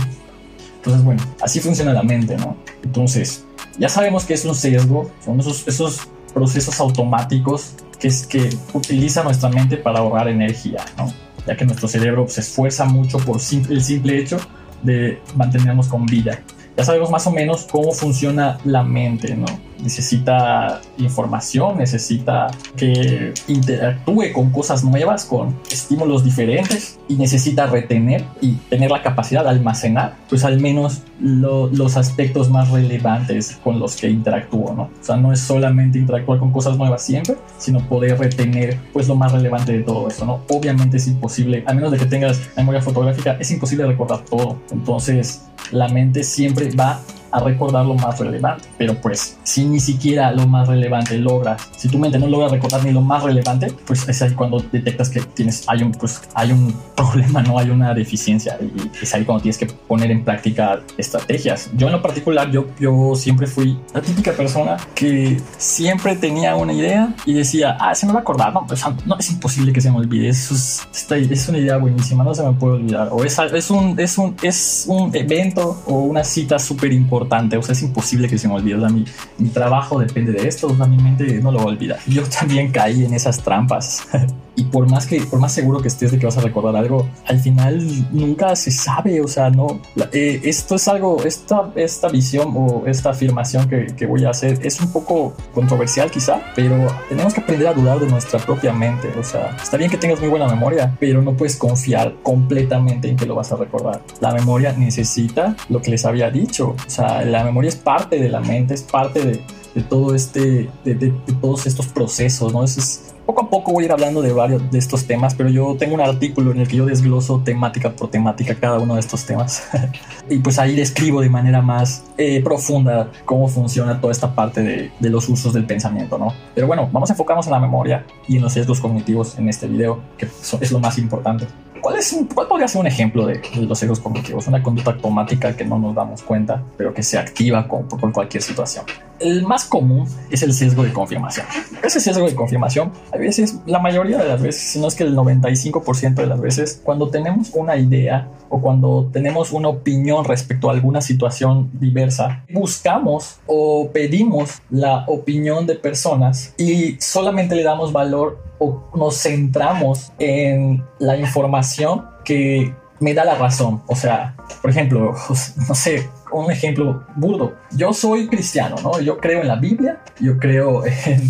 Entonces 0.76 1.04
bueno 1.04 1.22
así 1.42 1.60
funciona 1.60 1.92
la 1.92 2.02
mente 2.02 2.36
no 2.36 2.56
entonces 2.82 3.44
ya 3.78 3.88
sabemos 3.88 4.24
que 4.24 4.34
es 4.34 4.44
un 4.44 4.54
sesgo 4.54 5.10
son 5.24 5.40
esos, 5.40 5.66
esos 5.68 6.08
procesos 6.32 6.80
automáticos 6.80 7.74
que 7.98 8.08
es 8.08 8.26
que 8.26 8.48
utiliza 8.72 9.22
nuestra 9.22 9.50
mente 9.50 9.76
para 9.76 9.98
ahorrar 9.98 10.28
energía 10.28 10.82
no 10.96 11.12
ya 11.46 11.56
que 11.56 11.64
nuestro 11.64 11.88
cerebro 11.88 12.26
se 12.28 12.40
esfuerza 12.40 12.84
mucho 12.84 13.18
por 13.18 13.36
el 13.36 13.82
simple 13.82 14.18
hecho 14.18 14.38
de 14.82 15.20
mantenernos 15.34 15.88
con 15.88 16.06
vida. 16.06 16.40
Ya 16.76 16.84
sabemos 16.84 17.10
más 17.10 17.26
o 17.26 17.30
menos 17.30 17.66
cómo 17.70 17.92
funciona 17.92 18.58
la 18.64 18.82
mente, 18.82 19.34
¿no? 19.36 19.46
Necesita 19.82 20.80
información, 20.98 21.78
necesita 21.78 22.48
que 22.76 23.32
interactúe 23.48 24.32
con 24.32 24.50
cosas 24.50 24.84
nuevas, 24.84 25.24
con 25.24 25.56
estímulos 25.70 26.24
diferentes 26.24 26.98
y 27.08 27.14
necesita 27.16 27.66
retener 27.66 28.24
y 28.40 28.54
tener 28.68 28.90
la 28.90 29.02
capacidad 29.02 29.42
de 29.44 29.50
almacenar, 29.50 30.16
pues 30.28 30.44
al 30.44 30.60
menos 30.60 31.02
los 31.20 31.96
aspectos 31.96 32.50
más 32.50 32.70
relevantes 32.70 33.58
con 33.62 33.78
los 33.78 33.96
que 33.96 34.08
interactúo, 34.08 34.74
¿no? 34.74 34.82
O 34.82 34.90
sea, 35.02 35.16
no 35.16 35.32
es 35.32 35.40
solamente 35.40 35.98
interactuar 35.98 36.38
con 36.38 36.52
cosas 36.52 36.76
nuevas 36.76 37.02
siempre, 37.02 37.36
sino 37.58 37.80
poder 37.80 38.18
retener 38.18 38.78
pues 38.92 39.08
lo 39.08 39.16
más 39.16 39.32
relevante 39.32 39.72
de 39.72 39.82
todo 39.82 40.08
eso, 40.08 40.24
¿no? 40.24 40.40
Obviamente 40.48 40.96
es 40.96 41.06
imposible, 41.06 41.64
a 41.66 41.74
menos 41.74 41.90
de 41.92 41.98
que 41.98 42.06
tengas 42.06 42.40
memoria 42.56 42.80
fotográfica, 42.80 43.36
es 43.40 43.50
imposible 43.50 43.86
recordar 43.86 44.24
todo. 44.24 44.58
Entonces, 44.70 45.42
la 45.72 45.88
mente 45.88 46.24
siempre 46.24 46.70
va 46.74 47.00
a 47.30 47.40
recordar 47.40 47.86
lo 47.86 47.94
más 47.94 48.18
relevante. 48.18 48.68
Pero 48.78 48.94
pues, 48.94 49.38
si 49.42 49.64
ni 49.64 49.80
siquiera 49.80 50.32
lo 50.32 50.46
más 50.46 50.68
relevante 50.68 51.16
logras, 51.18 51.68
si 51.76 51.88
tu 51.88 51.98
mente 51.98 52.18
no 52.18 52.26
logra 52.26 52.48
recordar 52.48 52.84
ni 52.84 52.92
lo 52.92 53.00
más 53.00 53.22
relevante, 53.22 53.72
pues 53.86 54.08
es 54.08 54.22
ahí 54.22 54.32
cuando 54.32 54.60
detectas 54.60 55.10
que 55.10 55.20
tienes, 55.20 55.64
hay 55.68 55.82
un, 55.82 55.92
pues, 55.92 56.22
hay 56.34 56.52
un 56.52 56.74
problema, 56.96 57.42
no 57.42 57.58
hay 57.58 57.70
una 57.70 57.94
deficiencia 57.94 58.58
y 58.60 59.02
es 59.02 59.14
ahí 59.14 59.24
cuando 59.24 59.42
tienes 59.42 59.58
que 59.58 59.66
poner 59.66 60.10
en 60.10 60.24
práctica 60.24 60.80
estrategias. 60.98 61.70
Yo 61.76 61.86
en 61.86 61.92
lo 61.92 62.02
particular, 62.02 62.50
yo, 62.50 62.66
yo 62.78 63.14
siempre 63.14 63.46
fui 63.46 63.78
la 63.94 64.00
típica 64.00 64.32
persona 64.32 64.76
que 64.94 65.40
siempre 65.56 66.16
tenía 66.16 66.56
una 66.56 66.72
idea 66.72 67.14
y 67.26 67.34
decía, 67.34 67.76
ah, 67.80 67.94
se 67.94 68.06
me 68.06 68.12
va 68.12 68.20
a 68.20 68.22
acordar, 68.22 68.52
no, 68.52 68.66
pues, 68.66 68.84
no 69.06 69.16
es 69.18 69.30
imposible 69.30 69.72
que 69.72 69.80
se 69.80 69.90
me 69.90 69.98
olvide, 69.98 70.28
eso 70.28 70.54
es, 70.54 70.86
es 71.10 71.48
una 71.48 71.58
idea 71.58 71.76
buenísima, 71.76 72.24
no 72.24 72.34
se 72.34 72.42
me 72.42 72.52
puede 72.52 72.74
olvidar. 72.74 73.08
O 73.10 73.24
es, 73.24 73.38
es, 73.38 73.70
un, 73.70 73.98
es, 73.98 74.18
un, 74.18 74.36
es 74.42 74.84
un 74.88 75.14
evento 75.14 75.82
o 75.86 76.00
una 76.00 76.24
cita 76.24 76.58
súper 76.58 76.92
importante 76.92 77.19
o 77.20 77.62
sea, 77.62 77.72
es 77.72 77.82
imposible 77.82 78.28
que 78.28 78.38
se 78.38 78.48
me 78.48 78.54
olvide. 78.54 78.76
O 78.76 78.80
sea, 78.80 78.88
mi, 78.88 79.48
trabajo 79.48 79.98
depende 79.98 80.32
de 80.32 80.46
esto, 80.46 80.68
o 80.68 80.86
mi 80.86 80.96
mente 80.96 81.40
no 81.42 81.52
lo 81.52 81.58
va 81.58 81.64
a 81.64 81.68
olvidar. 81.68 81.98
Yo 82.06 82.22
también 82.24 82.70
caí 82.70 83.04
en 83.04 83.14
esas 83.14 83.42
trampas. 83.42 84.06
y 84.60 84.64
por 84.64 84.90
más 84.90 85.06
que 85.06 85.22
por 85.22 85.40
más 85.40 85.52
seguro 85.52 85.80
que 85.80 85.88
estés 85.88 86.12
de 86.12 86.18
que 86.18 86.26
vas 86.26 86.36
a 86.36 86.42
recordar 86.42 86.76
algo 86.76 87.08
al 87.26 87.40
final 87.40 87.80
nunca 88.12 88.54
se 88.56 88.70
sabe 88.70 89.22
o 89.22 89.28
sea 89.28 89.48
no 89.48 89.80
eh, 90.12 90.40
esto 90.44 90.74
es 90.74 90.86
algo 90.86 91.22
esta 91.24 91.72
esta 91.76 92.08
visión 92.08 92.52
o 92.54 92.82
esta 92.86 93.10
afirmación 93.10 93.68
que, 93.68 93.86
que, 93.96 94.06
voy 94.06 94.24
a 94.24 94.30
hacer 94.30 94.58
es 94.62 94.78
un 94.80 94.92
poco 94.92 95.34
controversial 95.54 96.10
quizá 96.10 96.42
pero 96.54 96.76
tenemos 97.08 97.32
que 97.32 97.40
aprender 97.40 97.68
a 97.68 97.72
dudar 97.72 98.00
de 98.00 98.06
nuestra 98.06 98.38
propia 98.38 98.72
mente 98.72 99.08
o 99.18 99.24
sea 99.24 99.56
está 99.62 99.78
bien 99.78 99.90
que 99.90 99.96
tengas 99.96 100.20
muy 100.20 100.28
buena 100.28 100.46
memoria 100.46 100.94
pero 101.00 101.22
no 101.22 101.34
puedes 101.34 101.56
confiar 101.56 102.14
completamente 102.22 103.08
en 103.08 103.16
que 103.16 103.26
lo 103.26 103.34
vas 103.34 103.52
a 103.52 103.56
recordar. 103.56 104.02
La 104.20 104.32
memoria 104.32 104.72
necesita 104.72 105.56
lo 105.68 105.80
que 105.80 105.90
les 105.90 106.04
había 106.04 106.30
dicho 106.30 106.76
o 106.86 106.90
sea 106.90 107.24
la 107.24 107.44
memoria 107.44 107.68
es 107.68 107.76
parte 107.76 108.18
de 108.18 108.28
la 108.28 108.40
mente 108.40 108.74
es 108.74 108.82
parte 108.82 109.24
de, 109.24 109.40
de 109.74 109.82
todo 109.82 110.14
este 110.14 110.68
de, 110.84 110.94
de, 110.94 110.94
de, 110.94 111.34
todos 111.40 111.66
estos 111.66 111.86
procesos 111.86 112.52
no 112.52 112.64
es 112.64 113.14
poco 113.30 113.42
a 113.42 113.48
poco 113.48 113.72
voy 113.72 113.84
a 113.84 113.86
ir 113.86 113.92
hablando 113.92 114.22
de 114.22 114.32
varios 114.32 114.72
de 114.72 114.78
estos 114.78 115.06
temas, 115.06 115.36
pero 115.36 115.48
yo 115.48 115.76
tengo 115.78 115.94
un 115.94 116.00
artículo 116.00 116.50
en 116.50 116.58
el 116.58 116.66
que 116.66 116.78
yo 116.78 116.84
desgloso 116.84 117.40
temática 117.44 117.92
por 117.92 118.10
temática 118.10 118.56
cada 118.56 118.80
uno 118.80 118.94
de 118.94 119.00
estos 119.00 119.24
temas. 119.24 119.68
y 120.28 120.38
pues 120.38 120.58
ahí 120.58 120.74
describo 120.74 121.20
de 121.20 121.28
manera 121.28 121.62
más 121.62 122.04
eh, 122.18 122.42
profunda 122.42 123.08
cómo 123.24 123.46
funciona 123.46 124.00
toda 124.00 124.10
esta 124.10 124.34
parte 124.34 124.62
de, 124.62 124.90
de, 124.98 125.10
los 125.10 125.28
usos 125.28 125.52
del 125.52 125.64
pensamiento, 125.64 126.18
¿no? 126.18 126.34
Pero 126.56 126.66
bueno, 126.66 126.88
vamos 126.90 127.08
a 127.10 127.12
enfocarnos 127.12 127.46
en 127.46 127.52
la 127.52 127.60
memoria 127.60 128.04
y 128.26 128.36
en 128.36 128.42
los 128.42 128.52
sesgos 128.52 128.80
cognitivos 128.80 129.38
en 129.38 129.48
este 129.48 129.68
video, 129.68 130.00
que 130.18 130.26
es 130.60 130.72
lo 130.72 130.80
más 130.80 130.98
importante. 130.98 131.46
¿Cuál, 131.80 131.96
es 131.96 132.18
¿Cuál 132.34 132.46
podría 132.46 132.68
ser 132.68 132.80
un 132.80 132.86
ejemplo 132.86 133.26
de, 133.26 133.40
los 133.60 133.78
sesgos 133.78 134.00
cognitivos? 134.00 134.46
Una 134.46 134.62
conducta 134.62 134.92
automática 134.92 135.56
que 135.56 135.64
no 135.64 135.78
nos 135.78 135.94
damos 135.94 136.22
cuenta, 136.22 136.62
pero 136.76 136.92
que 136.92 137.02
se 137.02 137.18
activa 137.18 137.66
con, 137.66 137.88
por 137.88 138.12
cualquier 138.12 138.42
situación. 138.42 138.84
El 139.18 139.42
más 139.44 139.64
común 139.64 140.06
es 140.30 140.42
el 140.42 140.52
sesgo 140.52 140.82
de 140.82 140.92
confirmación. 140.92 141.46
Ese 141.82 142.00
sesgo 142.00 142.26
de 142.26 142.34
confirmación, 142.34 142.92
a 143.12 143.16
veces, 143.18 143.58
la 143.66 143.78
mayoría 143.78 144.18
de 144.18 144.28
las 144.28 144.40
veces, 144.40 144.62
si 144.62 144.80
no 144.80 144.88
es 144.88 144.94
que 144.94 145.04
el 145.04 145.14
95% 145.14 146.14
de 146.14 146.26
las 146.26 146.40
veces, 146.40 146.80
cuando 146.82 147.08
tenemos 147.10 147.50
una 147.54 147.76
idea 147.76 148.28
o 148.48 148.60
cuando 148.60 149.08
tenemos 149.12 149.52
una 149.52 149.68
opinión 149.68 150.24
respecto 150.24 150.70
a 150.70 150.72
alguna 150.72 151.00
situación 151.00 151.70
diversa, 151.74 152.44
buscamos 152.50 153.40
o 153.46 153.90
pedimos 153.92 154.62
la 154.70 155.04
opinión 155.06 155.66
de 155.66 155.74
personas 155.74 156.54
y 156.56 156.96
solamente 157.00 157.54
le 157.54 157.62
damos 157.62 157.92
valor 157.92 158.49
o 158.60 158.88
nos 158.94 159.16
centramos 159.16 160.12
en 160.18 160.84
la 161.00 161.16
información 161.16 162.06
que 162.24 162.72
me 163.00 163.14
da 163.14 163.24
la 163.24 163.34
razón. 163.34 163.82
O 163.86 163.96
sea, 163.96 164.36
por 164.62 164.70
ejemplo, 164.70 165.14
no 165.68 165.74
sé, 165.74 166.08
un 166.30 166.52
ejemplo 166.52 167.04
burdo. 167.16 167.54
Yo 167.72 167.92
soy 167.92 168.28
cristiano, 168.28 168.76
¿no? 168.82 169.00
Yo 169.00 169.18
creo 169.18 169.40
en 169.40 169.48
la 169.48 169.56
Biblia, 169.56 170.00
yo 170.20 170.38
creo 170.38 170.84
en, 170.86 171.28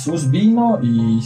Jesús 0.00 0.30
vino 0.30 0.78
y, 0.82 1.18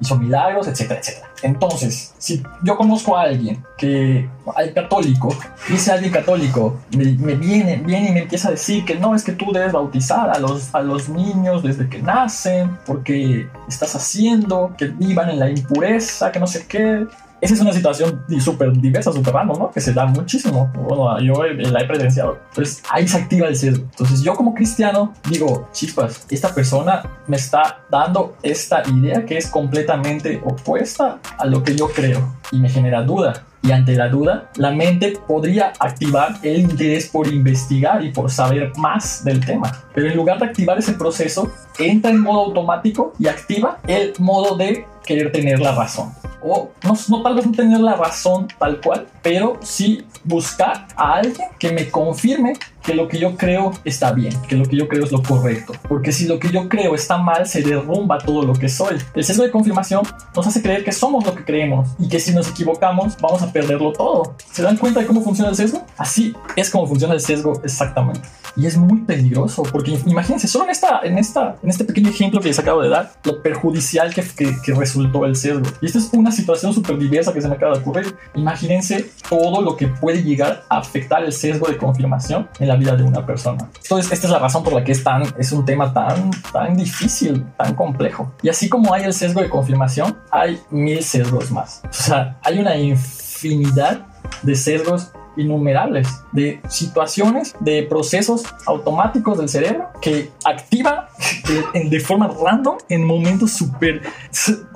hizo 0.00 0.18
milagros, 0.18 0.66
etcétera, 0.66 1.00
etcétera. 1.00 1.28
Entonces, 1.42 2.14
si 2.16 2.42
yo 2.62 2.76
conozco 2.76 3.16
a 3.16 3.22
alguien 3.22 3.62
que, 3.76 4.28
hay 4.54 4.72
católico, 4.72 5.28
dice 5.68 5.92
alguien 5.92 6.12
católico, 6.12 6.78
me, 6.96 7.34
viene, 7.34 7.76
viene 7.76 8.08
y 8.08 8.12
me 8.12 8.20
empieza 8.22 8.48
a 8.48 8.52
decir 8.52 8.84
que 8.86 8.94
no, 8.94 9.14
es 9.14 9.22
que 9.22 9.32
tú 9.32 9.52
debes 9.52 9.72
bautizar 9.72 10.30
a 10.30 10.38
los, 10.38 10.74
a 10.74 10.80
los 10.80 11.10
niños 11.10 11.62
desde 11.62 11.88
que 11.88 12.00
nacen, 12.00 12.78
porque 12.86 13.48
estás 13.68 13.94
haciendo 13.94 14.74
que 14.78 14.86
vivan 14.86 15.28
en 15.28 15.38
la 15.38 15.50
impureza, 15.50 16.32
que 16.32 16.40
no 16.40 16.46
sé 16.46 16.66
qué 16.66 17.06
esa 17.40 17.54
es 17.54 17.60
una 17.60 17.72
situación 17.72 18.24
súper 18.40 18.72
diversa, 18.72 19.12
súper 19.12 19.34
random, 19.34 19.58
¿no? 19.58 19.70
Que 19.70 19.80
se 19.80 19.92
da 19.92 20.06
muchísimo. 20.06 20.70
Bueno, 20.74 21.20
yo 21.20 21.42
la 21.42 21.80
he 21.80 21.84
presenciado. 21.84 22.38
Entonces 22.48 22.82
ahí 22.90 23.06
se 23.06 23.18
activa 23.18 23.48
el 23.48 23.56
sesgo. 23.56 23.84
Entonces 23.84 24.22
yo 24.22 24.34
como 24.34 24.54
cristiano 24.54 25.12
digo, 25.28 25.68
chispas, 25.72 26.26
esta 26.30 26.54
persona 26.54 27.02
me 27.26 27.36
está 27.36 27.80
dando 27.90 28.36
esta 28.42 28.82
idea 28.88 29.24
que 29.26 29.36
es 29.36 29.48
completamente 29.48 30.40
opuesta 30.44 31.18
a 31.38 31.46
lo 31.46 31.62
que 31.62 31.76
yo 31.76 31.88
creo 31.88 32.36
y 32.52 32.58
me 32.58 32.70
genera 32.70 33.02
duda. 33.02 33.44
Y 33.62 33.72
ante 33.72 33.96
la 33.96 34.08
duda, 34.08 34.50
la 34.56 34.70
mente 34.70 35.18
podría 35.26 35.72
activar 35.80 36.38
el 36.42 36.60
interés 36.60 37.08
por 37.08 37.26
investigar 37.26 38.04
y 38.04 38.12
por 38.12 38.30
saber 38.30 38.72
más 38.76 39.24
del 39.24 39.44
tema. 39.44 39.72
Pero 39.92 40.08
en 40.08 40.16
lugar 40.16 40.38
de 40.38 40.46
activar 40.46 40.78
ese 40.78 40.92
proceso, 40.92 41.50
entra 41.78 42.12
en 42.12 42.20
modo 42.20 42.46
automático 42.46 43.12
y 43.18 43.26
activa 43.26 43.78
el 43.88 44.12
modo 44.20 44.56
de 44.56 44.86
querer 45.04 45.32
tener 45.32 45.58
la 45.58 45.74
razón 45.74 46.12
o 46.46 46.70
no, 46.82 46.96
no 47.08 47.22
tal 47.22 47.34
vez 47.34 47.46
no 47.46 47.52
tener 47.52 47.80
la 47.80 47.94
razón 47.94 48.48
tal 48.58 48.80
cual, 48.80 49.06
pero 49.22 49.58
sí 49.62 50.04
buscar 50.24 50.88
a 50.96 51.14
alguien 51.14 51.48
que 51.58 51.72
me 51.72 51.90
confirme 51.90 52.54
que 52.82 52.94
lo 52.94 53.08
que 53.08 53.18
yo 53.18 53.36
creo 53.36 53.72
está 53.84 54.12
bien, 54.12 54.32
que 54.48 54.54
lo 54.54 54.64
que 54.64 54.76
yo 54.76 54.86
creo 54.86 55.04
es 55.04 55.10
lo 55.10 55.22
correcto. 55.22 55.72
Porque 55.88 56.12
si 56.12 56.26
lo 56.26 56.38
que 56.38 56.50
yo 56.50 56.68
creo 56.68 56.94
está 56.94 57.18
mal, 57.18 57.46
se 57.46 57.62
derrumba 57.62 58.18
todo 58.18 58.42
lo 58.42 58.52
que 58.52 58.68
soy. 58.68 58.96
El 59.14 59.24
sesgo 59.24 59.42
de 59.42 59.50
confirmación 59.50 60.02
nos 60.34 60.46
hace 60.46 60.62
creer 60.62 60.84
que 60.84 60.92
somos 60.92 61.26
lo 61.26 61.34
que 61.34 61.44
creemos 61.44 61.88
y 61.98 62.08
que 62.08 62.20
si 62.20 62.32
nos 62.32 62.48
equivocamos 62.48 63.16
vamos 63.20 63.42
a 63.42 63.52
perderlo 63.52 63.92
todo. 63.92 64.36
¿Se 64.52 64.62
dan 64.62 64.76
cuenta 64.76 65.00
de 65.00 65.06
cómo 65.06 65.20
funciona 65.20 65.50
el 65.50 65.56
sesgo? 65.56 65.84
Así 65.96 66.34
es 66.54 66.70
como 66.70 66.86
funciona 66.86 67.14
el 67.14 67.20
sesgo 67.20 67.60
exactamente. 67.64 68.28
Y 68.56 68.66
es 68.66 68.76
muy 68.76 69.00
peligroso 69.00 69.62
porque 69.64 69.98
imagínense, 70.06 70.48
solo 70.48 70.64
en, 70.64 70.70
esta, 70.70 71.00
en, 71.02 71.18
esta, 71.18 71.56
en 71.62 71.68
este 71.68 71.84
pequeño 71.84 72.08
ejemplo 72.08 72.40
que 72.40 72.48
les 72.48 72.58
acabo 72.58 72.82
de 72.82 72.88
dar, 72.88 73.12
lo 73.24 73.42
perjudicial 73.42 74.14
que, 74.14 74.22
que, 74.22 74.56
que 74.64 74.72
resultó 74.72 75.24
el 75.26 75.36
sesgo. 75.36 75.66
Y 75.80 75.86
esta 75.86 75.98
es 75.98 76.08
una 76.12 76.32
situación 76.32 76.72
súper 76.72 76.98
diversa 76.98 77.32
que 77.32 77.40
se 77.40 77.48
me 77.48 77.56
acaba 77.56 77.74
de 77.74 77.80
ocurrir. 77.80 78.14
Imagínense 78.34 79.10
todo 79.28 79.60
lo 79.60 79.76
que 79.76 79.88
puede 79.88 80.22
llegar 80.22 80.64
a 80.68 80.78
afectar 80.78 81.22
el 81.22 81.32
sesgo 81.32 81.66
de 81.66 81.76
confirmación 81.76 82.48
en 82.58 82.68
la 82.68 82.76
vida 82.76 82.96
de 82.96 83.02
una 83.02 83.24
persona. 83.26 83.68
Entonces, 83.82 84.12
esta 84.12 84.26
es 84.26 84.32
la 84.32 84.38
razón 84.38 84.62
por 84.64 84.72
la 84.72 84.82
que 84.82 84.92
es, 84.92 85.04
tan, 85.04 85.22
es 85.38 85.52
un 85.52 85.64
tema 85.64 85.92
tan, 85.92 86.30
tan 86.52 86.76
difícil, 86.76 87.44
tan 87.58 87.74
complejo. 87.74 88.32
Y 88.42 88.48
así 88.48 88.68
como 88.68 88.94
hay 88.94 89.04
el 89.04 89.12
sesgo 89.12 89.42
de 89.42 89.48
confirmación, 89.48 90.16
hay 90.30 90.58
mil 90.70 91.02
sesgos 91.02 91.50
más. 91.50 91.82
O 91.84 91.92
sea, 91.92 92.38
hay 92.42 92.58
una 92.58 92.76
infinidad 92.76 94.06
de 94.42 94.54
sesgos 94.54 95.12
innumerables 95.36 96.08
de 96.32 96.60
situaciones, 96.68 97.54
de 97.60 97.82
procesos 97.82 98.44
automáticos 98.66 99.38
del 99.38 99.48
cerebro 99.48 99.88
que 100.00 100.30
activa 100.44 101.08
de, 101.74 102.00
forma 102.00 102.28
random 102.28 102.76
en 102.88 103.04
momentos 103.04 103.52
súper 103.52 104.02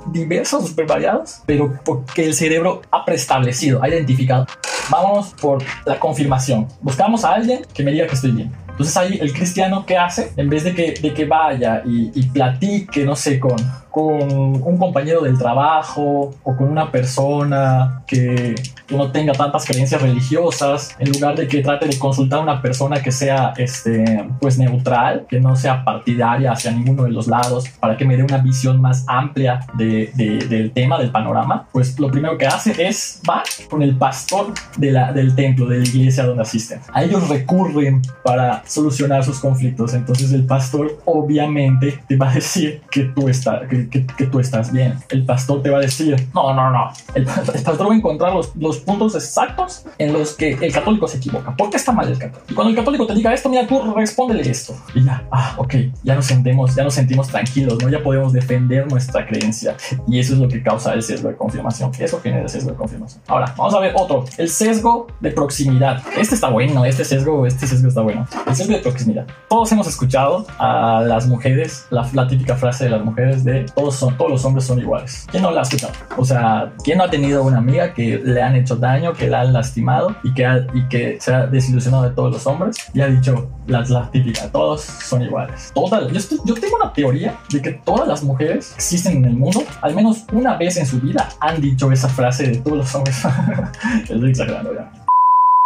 diversos, 0.07 0.69
súper 0.69 0.87
variados, 0.87 1.43
pero 1.47 1.79
porque 1.85 2.27
el 2.27 2.35
cerebro 2.35 2.83
ha 2.91 3.05
preestablecido, 3.05 3.83
ha 3.83 3.89
identificado. 3.89 4.47
Vámonos 4.91 5.35
por 5.41 5.63
la 5.85 5.99
confirmación. 5.99 6.67
Buscamos 6.81 7.25
a 7.25 7.35
alguien 7.35 7.63
que 7.73 7.85
me 7.85 7.93
diga 7.93 8.07
que 8.07 8.15
estoy 8.15 8.33
bien. 8.33 8.53
Entonces 8.81 8.97
ahí 8.97 9.19
el 9.21 9.35
cristiano, 9.35 9.85
¿qué 9.85 9.99
hace? 9.99 10.33
En 10.39 10.49
vez 10.49 10.65
de 10.65 10.75
que, 10.75 10.95
de 10.95 11.13
que 11.13 11.27
vaya 11.27 11.83
y, 11.85 12.11
y 12.15 12.23
platique, 12.31 13.05
no 13.05 13.15
sé, 13.15 13.39
con, 13.39 13.57
con 13.91 14.23
un 14.63 14.79
compañero 14.79 15.21
del 15.21 15.37
trabajo 15.37 16.35
o 16.43 16.57
con 16.57 16.69
una 16.69 16.91
persona 16.91 18.03
que, 18.07 18.55
no 18.91 19.11
tenga 19.11 19.33
tantas 19.33 19.65
creencias 19.65 20.03
religiosas, 20.03 20.97
en 20.99 21.13
lugar 21.13 21.37
de 21.37 21.47
que 21.47 21.63
trate 21.63 21.87
de 21.87 21.99
consultar 21.99 22.41
a 22.41 22.43
una 22.43 22.63
persona 22.63 23.01
que 23.01 23.13
sea 23.13 23.53
este, 23.57 24.29
pues 24.41 24.59
neutral, 24.59 25.27
que 25.29 25.41
no 25.41 25.57
sea 25.57 25.85
partidaria 25.85 26.53
hacia 26.53 26.73
ninguno 26.73 27.05
de 27.05 27.11
los 27.11 27.27
lados, 27.29 27.69
para 27.81 27.97
que 27.97 28.05
me 28.05 28.17
dé 28.17 28.23
una 28.23 28.39
visión 28.39 28.81
más 28.81 29.05
amplia 29.07 29.61
de, 29.75 30.11
del 30.49 30.73
tema, 30.73 30.99
del 30.99 31.11
panorama, 31.11 31.69
pues 31.73 31.99
lo 31.99 32.11
primero 32.11 32.37
que 32.37 32.47
hace 32.47 32.75
es 32.85 33.21
va 33.29 33.43
con 33.69 33.83
el 33.83 33.97
pastor 33.97 34.55
de 34.77 34.91
la, 34.91 35.13
del 35.13 35.35
templo, 35.35 35.67
de 35.67 35.79
la 35.79 35.85
iglesia 35.85 36.25
donde 36.25 36.43
asisten. 36.43 36.81
A 36.93 37.05
ellos 37.05 37.29
recurren 37.29 38.03
para 38.25 38.63
solucionar 38.71 39.25
sus 39.25 39.41
conflictos. 39.41 39.95
Entonces 39.95 40.33
el 40.33 40.47
pastor 40.47 40.99
obviamente 41.05 42.01
te 42.09 42.17
va 42.17 42.31
a 42.31 42.35
decir 42.35 42.81
que 42.91 43.05
tú, 43.05 43.29
está, 43.29 43.67
que, 43.69 43.89
que, 43.89 44.27
tú 44.27 44.39
estás 44.39 44.73
bien. 44.73 44.95
El 45.11 45.25
pastor 45.25 45.63
te 45.63 45.71
va 45.71 45.79
a 45.79 45.81
decir, 45.81 46.17
no, 46.35 46.55
no, 46.55 46.71
no. 46.71 46.91
El, 47.15 47.25
pastor 47.25 47.89
va 47.89 47.93
a 47.93 47.97
encontrar 47.97 48.33
los, 48.33 48.55
los, 48.57 48.79
puntos 48.79 49.15
exactos 49.15 49.85
en 49.99 50.13
los 50.13 50.35
que 50.35 50.53
el 50.53 50.73
católico 50.73 51.09
se 51.09 51.19
equivoca. 51.19 51.55
¿Por 51.57 51.71
qué 51.71 51.77
está 51.77 51.93
mal 51.93 52.09
el 52.09 52.19
católico? 52.19 52.47
Y 52.49 52.55
cuando 52.55 52.71
el 52.71 52.77
católico 52.77 53.07
te 53.07 53.15
diga 53.15 53.35
esto, 53.35 53.49
mira, 53.49 53.67
tú 53.67 53.93
respóndele 53.95 54.49
esto. 54.49 54.75
Y 54.95 55.05
ya, 55.05 55.27
ah, 55.31 55.55
ok, 55.59 55.75
ya 56.05 56.15
nos 56.15 56.27
sentimos, 56.27 56.75
ya 56.75 56.85
nos 56.85 56.95
sentimos 56.95 57.29
tranquilos, 57.29 57.83
¿no? 57.83 57.89
Ya 57.89 58.03
podemos 58.03 58.33
defender 58.33 58.89
nuestra 58.89 59.27
creencia. 59.27 59.77
Y 60.07 60.19
eso 60.21 60.35
es 60.35 60.39
lo 60.39 60.49
que 60.49 60.63
causa 60.63 60.95
el 60.95 61.03
sesgo 61.03 61.29
de 61.29 61.37
confirmación. 61.37 61.91
Eso 61.99 62.21
genera 62.21 62.43
el 62.43 62.49
sesgo 62.49 62.71
de 62.71 62.77
confirmación. 62.77 63.23
Ahora, 63.27 63.53
vamos 63.57 63.75
a 63.75 63.81
ver 63.81 63.93
otro. 63.97 64.25
El 64.39 64.49
sesgo 64.49 65.09
de 65.21 65.33
proximidad. 65.33 66.03
Este 66.17 66.35
está 66.35 66.49
bueno, 66.49 66.85
este 66.85 67.05
sesgo, 67.05 67.47
este 67.47 67.67
sesgo 67.67 67.89
está 67.89 68.03
bueno. 68.03 68.27
El 68.47 68.55
de 68.69 68.79
proximidad. 68.79 69.27
Todos 69.49 69.71
hemos 69.73 69.87
escuchado 69.87 70.47
a 70.59 71.03
las 71.07 71.27
mujeres, 71.27 71.87
la, 71.91 72.29
típica 72.29 72.55
frase 72.57 72.85
de 72.85 72.91
las 72.91 73.05
mujeres 73.05 73.45
de 73.45 73.67
todos, 73.75 73.97
son, 73.97 74.17
todos 74.17 74.31
los 74.31 74.45
hombres 74.45 74.65
son 74.65 74.79
iguales. 74.79 75.27
¿Quién 75.31 75.43
no 75.43 75.51
la 75.51 75.61
ha 75.61 75.63
escuchado? 75.63 75.93
O 76.17 76.25
sea, 76.25 76.73
¿quién 76.85 76.99
no 76.99 77.05
ha 77.05 77.11
tenido 77.11 77.43
una 77.43 77.59
amiga 77.59 77.93
que 77.95 78.21
le 78.23 78.43
han 78.43 78.57
hecho 78.57 78.77
daño, 78.77 79.13
que 79.13 79.29
la 79.29 79.41
han 79.41 79.53
lastimado 79.53 80.15
y 80.23 80.33
que, 80.35 80.47
y 80.75 80.89
que 80.89 81.21
se 81.21 81.33
ha 81.35 81.47
desilusionado 81.47 82.05
de 82.05 82.11
todos 82.11 82.33
los 82.33 82.47
hombres 82.47 82.77
y 82.95 83.01
ha 83.01 83.07
dicho 83.07 83.51
la, 83.67 83.83
la 83.89 84.11
típica, 84.11 84.49
todos 84.51 84.83
son 84.83 85.23
iguales? 85.23 85.73
Total, 85.75 86.11
yo, 86.13 86.21
yo 86.45 86.55
tengo 86.55 86.77
una 86.77 86.93
teoría 86.93 87.39
de 87.51 87.63
que 87.63 87.73
todas 87.73 88.07
las 88.07 88.23
mujeres 88.23 88.73
existen 88.77 89.19
en 89.19 89.25
el 89.25 89.37
mundo, 89.37 89.63
al 89.83 89.95
menos 89.95 90.25
una 90.33 90.57
vez 90.57 90.77
en 90.77 90.87
su 90.87 91.01
vida, 91.01 91.29
han 91.41 91.61
dicho 91.61 91.91
esa 91.91 92.09
frase 92.09 92.47
de 92.49 92.57
todos 92.59 92.79
los 92.79 92.95
hombres. 92.95 93.23
Estoy 94.03 94.31
exagerando 94.31 94.75
ya 94.75 95.00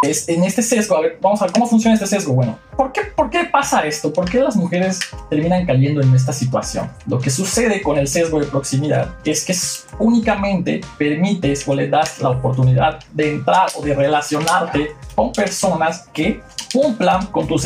en 0.03 0.45
este 0.45 0.63
sesgo, 0.63 0.97
a 0.97 1.01
ver, 1.01 1.19
vamos 1.21 1.41
a 1.41 1.47
ver 1.47 1.53
cómo 1.53 1.67
funciona 1.67 1.95
este 1.95 2.07
sesgo. 2.07 2.35
Bueno, 2.35 2.59
¿por 2.77 2.93
qué, 2.93 3.03
¿por 3.17 3.31
qué 3.31 3.45
pasa 3.45 3.87
esto? 3.87 4.13
¿Por 4.13 4.29
qué 4.31 4.41
las 4.41 4.57
mujeres 4.57 5.01
terminan 5.31 5.65
cayendo 5.65 6.03
en 6.03 6.15
esta 6.15 6.33
situación? 6.33 6.91
Lo 7.07 7.19
que 7.19 7.31
sucede 7.31 7.81
con 7.83 7.99
el 7.99 8.07
sesgo 8.07 8.39
de 8.41 8.47
proximidad 8.47 9.15
es 9.25 9.45
que 9.45 9.55
únicamente 9.99 10.81
permites 10.99 11.67
o 11.67 11.75
le 11.75 11.89
das 11.89 12.21
la 12.21 12.31
oportunidad 12.31 12.99
de 13.13 13.35
entrar 13.35 13.69
o 13.77 13.83
de 13.83 13.95
relacionarte 13.95 14.93
con 15.15 15.33
personas 15.33 16.09
que 16.13 16.41
cumplan 16.73 17.27
con 17.27 17.47
tus, 17.47 17.63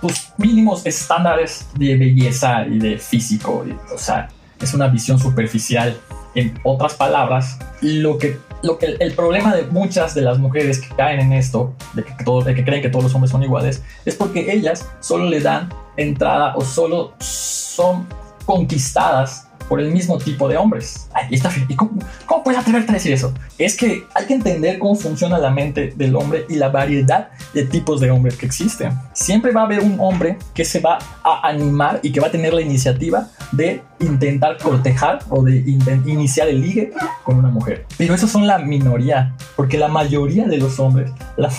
tus 0.00 0.32
mínimos 0.36 0.86
estándares 0.86 1.66
de 1.74 1.96
belleza 1.96 2.64
y 2.66 2.78
de 2.78 2.98
físico. 2.98 3.64
O 3.92 3.98
sea, 3.98 4.28
es 4.60 4.74
una 4.74 4.88
visión 4.88 5.18
superficial. 5.18 5.98
En 6.34 6.58
otras 6.64 6.94
palabras, 6.94 7.58
lo 7.82 8.16
que 8.16 8.38
lo 8.62 8.78
que 8.78 8.96
el 8.98 9.12
problema 9.14 9.54
de 9.54 9.64
muchas 9.64 10.14
de 10.14 10.22
las 10.22 10.38
mujeres 10.38 10.80
que 10.80 10.94
caen 10.94 11.20
en 11.20 11.32
esto, 11.32 11.74
de 11.94 12.04
que, 12.04 12.12
todo, 12.24 12.42
de 12.42 12.54
que 12.54 12.64
creen 12.64 12.82
que 12.82 12.88
todos 12.88 13.04
los 13.04 13.14
hombres 13.14 13.30
son 13.30 13.42
iguales, 13.42 13.82
es 14.04 14.14
porque 14.14 14.52
ellas 14.52 14.88
solo 15.00 15.24
le 15.26 15.40
dan 15.40 15.68
entrada 15.96 16.54
o 16.56 16.62
solo 16.62 17.14
son 17.18 18.06
conquistadas 18.46 19.48
por 19.68 19.80
el 19.80 19.90
mismo 19.90 20.18
tipo 20.18 20.48
de 20.48 20.56
hombres. 20.56 21.08
Ay, 21.14 21.28
está, 21.30 21.50
¿Y 21.68 21.74
cómo, 21.74 21.92
cómo, 22.26 22.44
puedes 22.44 22.60
atreverte 22.60 22.90
a 22.90 22.94
decir 22.94 23.12
eso? 23.12 23.32
Es 23.58 23.76
que 23.76 24.04
hay 24.14 24.26
que 24.26 24.34
entender 24.34 24.78
cómo 24.78 24.94
funciona 24.94 25.38
la 25.38 25.50
mente 25.50 25.92
del 25.96 26.14
hombre 26.14 26.44
y 26.48 26.56
la 26.56 26.68
variedad 26.68 27.30
de 27.54 27.64
tipos 27.64 28.00
de 28.00 28.10
hombres 28.10 28.36
que 28.36 28.46
existen. 28.46 28.92
Siempre 29.12 29.52
va 29.52 29.62
a 29.62 29.64
haber 29.64 29.80
un 29.80 29.98
hombre 29.98 30.36
que 30.52 30.64
se 30.64 30.80
va 30.80 30.98
a 31.24 31.48
animar 31.48 32.00
y 32.02 32.12
que 32.12 32.20
va 32.20 32.26
a 32.26 32.30
tener 32.30 32.52
la 32.52 32.60
iniciativa 32.60 33.28
de 33.52 33.82
intentar 34.02 34.58
cortejar 34.58 35.20
o 35.28 35.42
de 35.42 35.58
iniciar 36.06 36.48
el 36.48 36.60
ligue 36.60 36.92
con 37.24 37.36
una 37.36 37.48
mujer. 37.48 37.86
Pero 37.96 38.14
esos 38.14 38.30
son 38.30 38.46
la 38.46 38.58
minoría, 38.58 39.34
porque 39.56 39.78
la 39.78 39.88
mayoría 39.88 40.46
de 40.46 40.58
los 40.58 40.78
hombres, 40.78 41.10
la, 41.36 41.50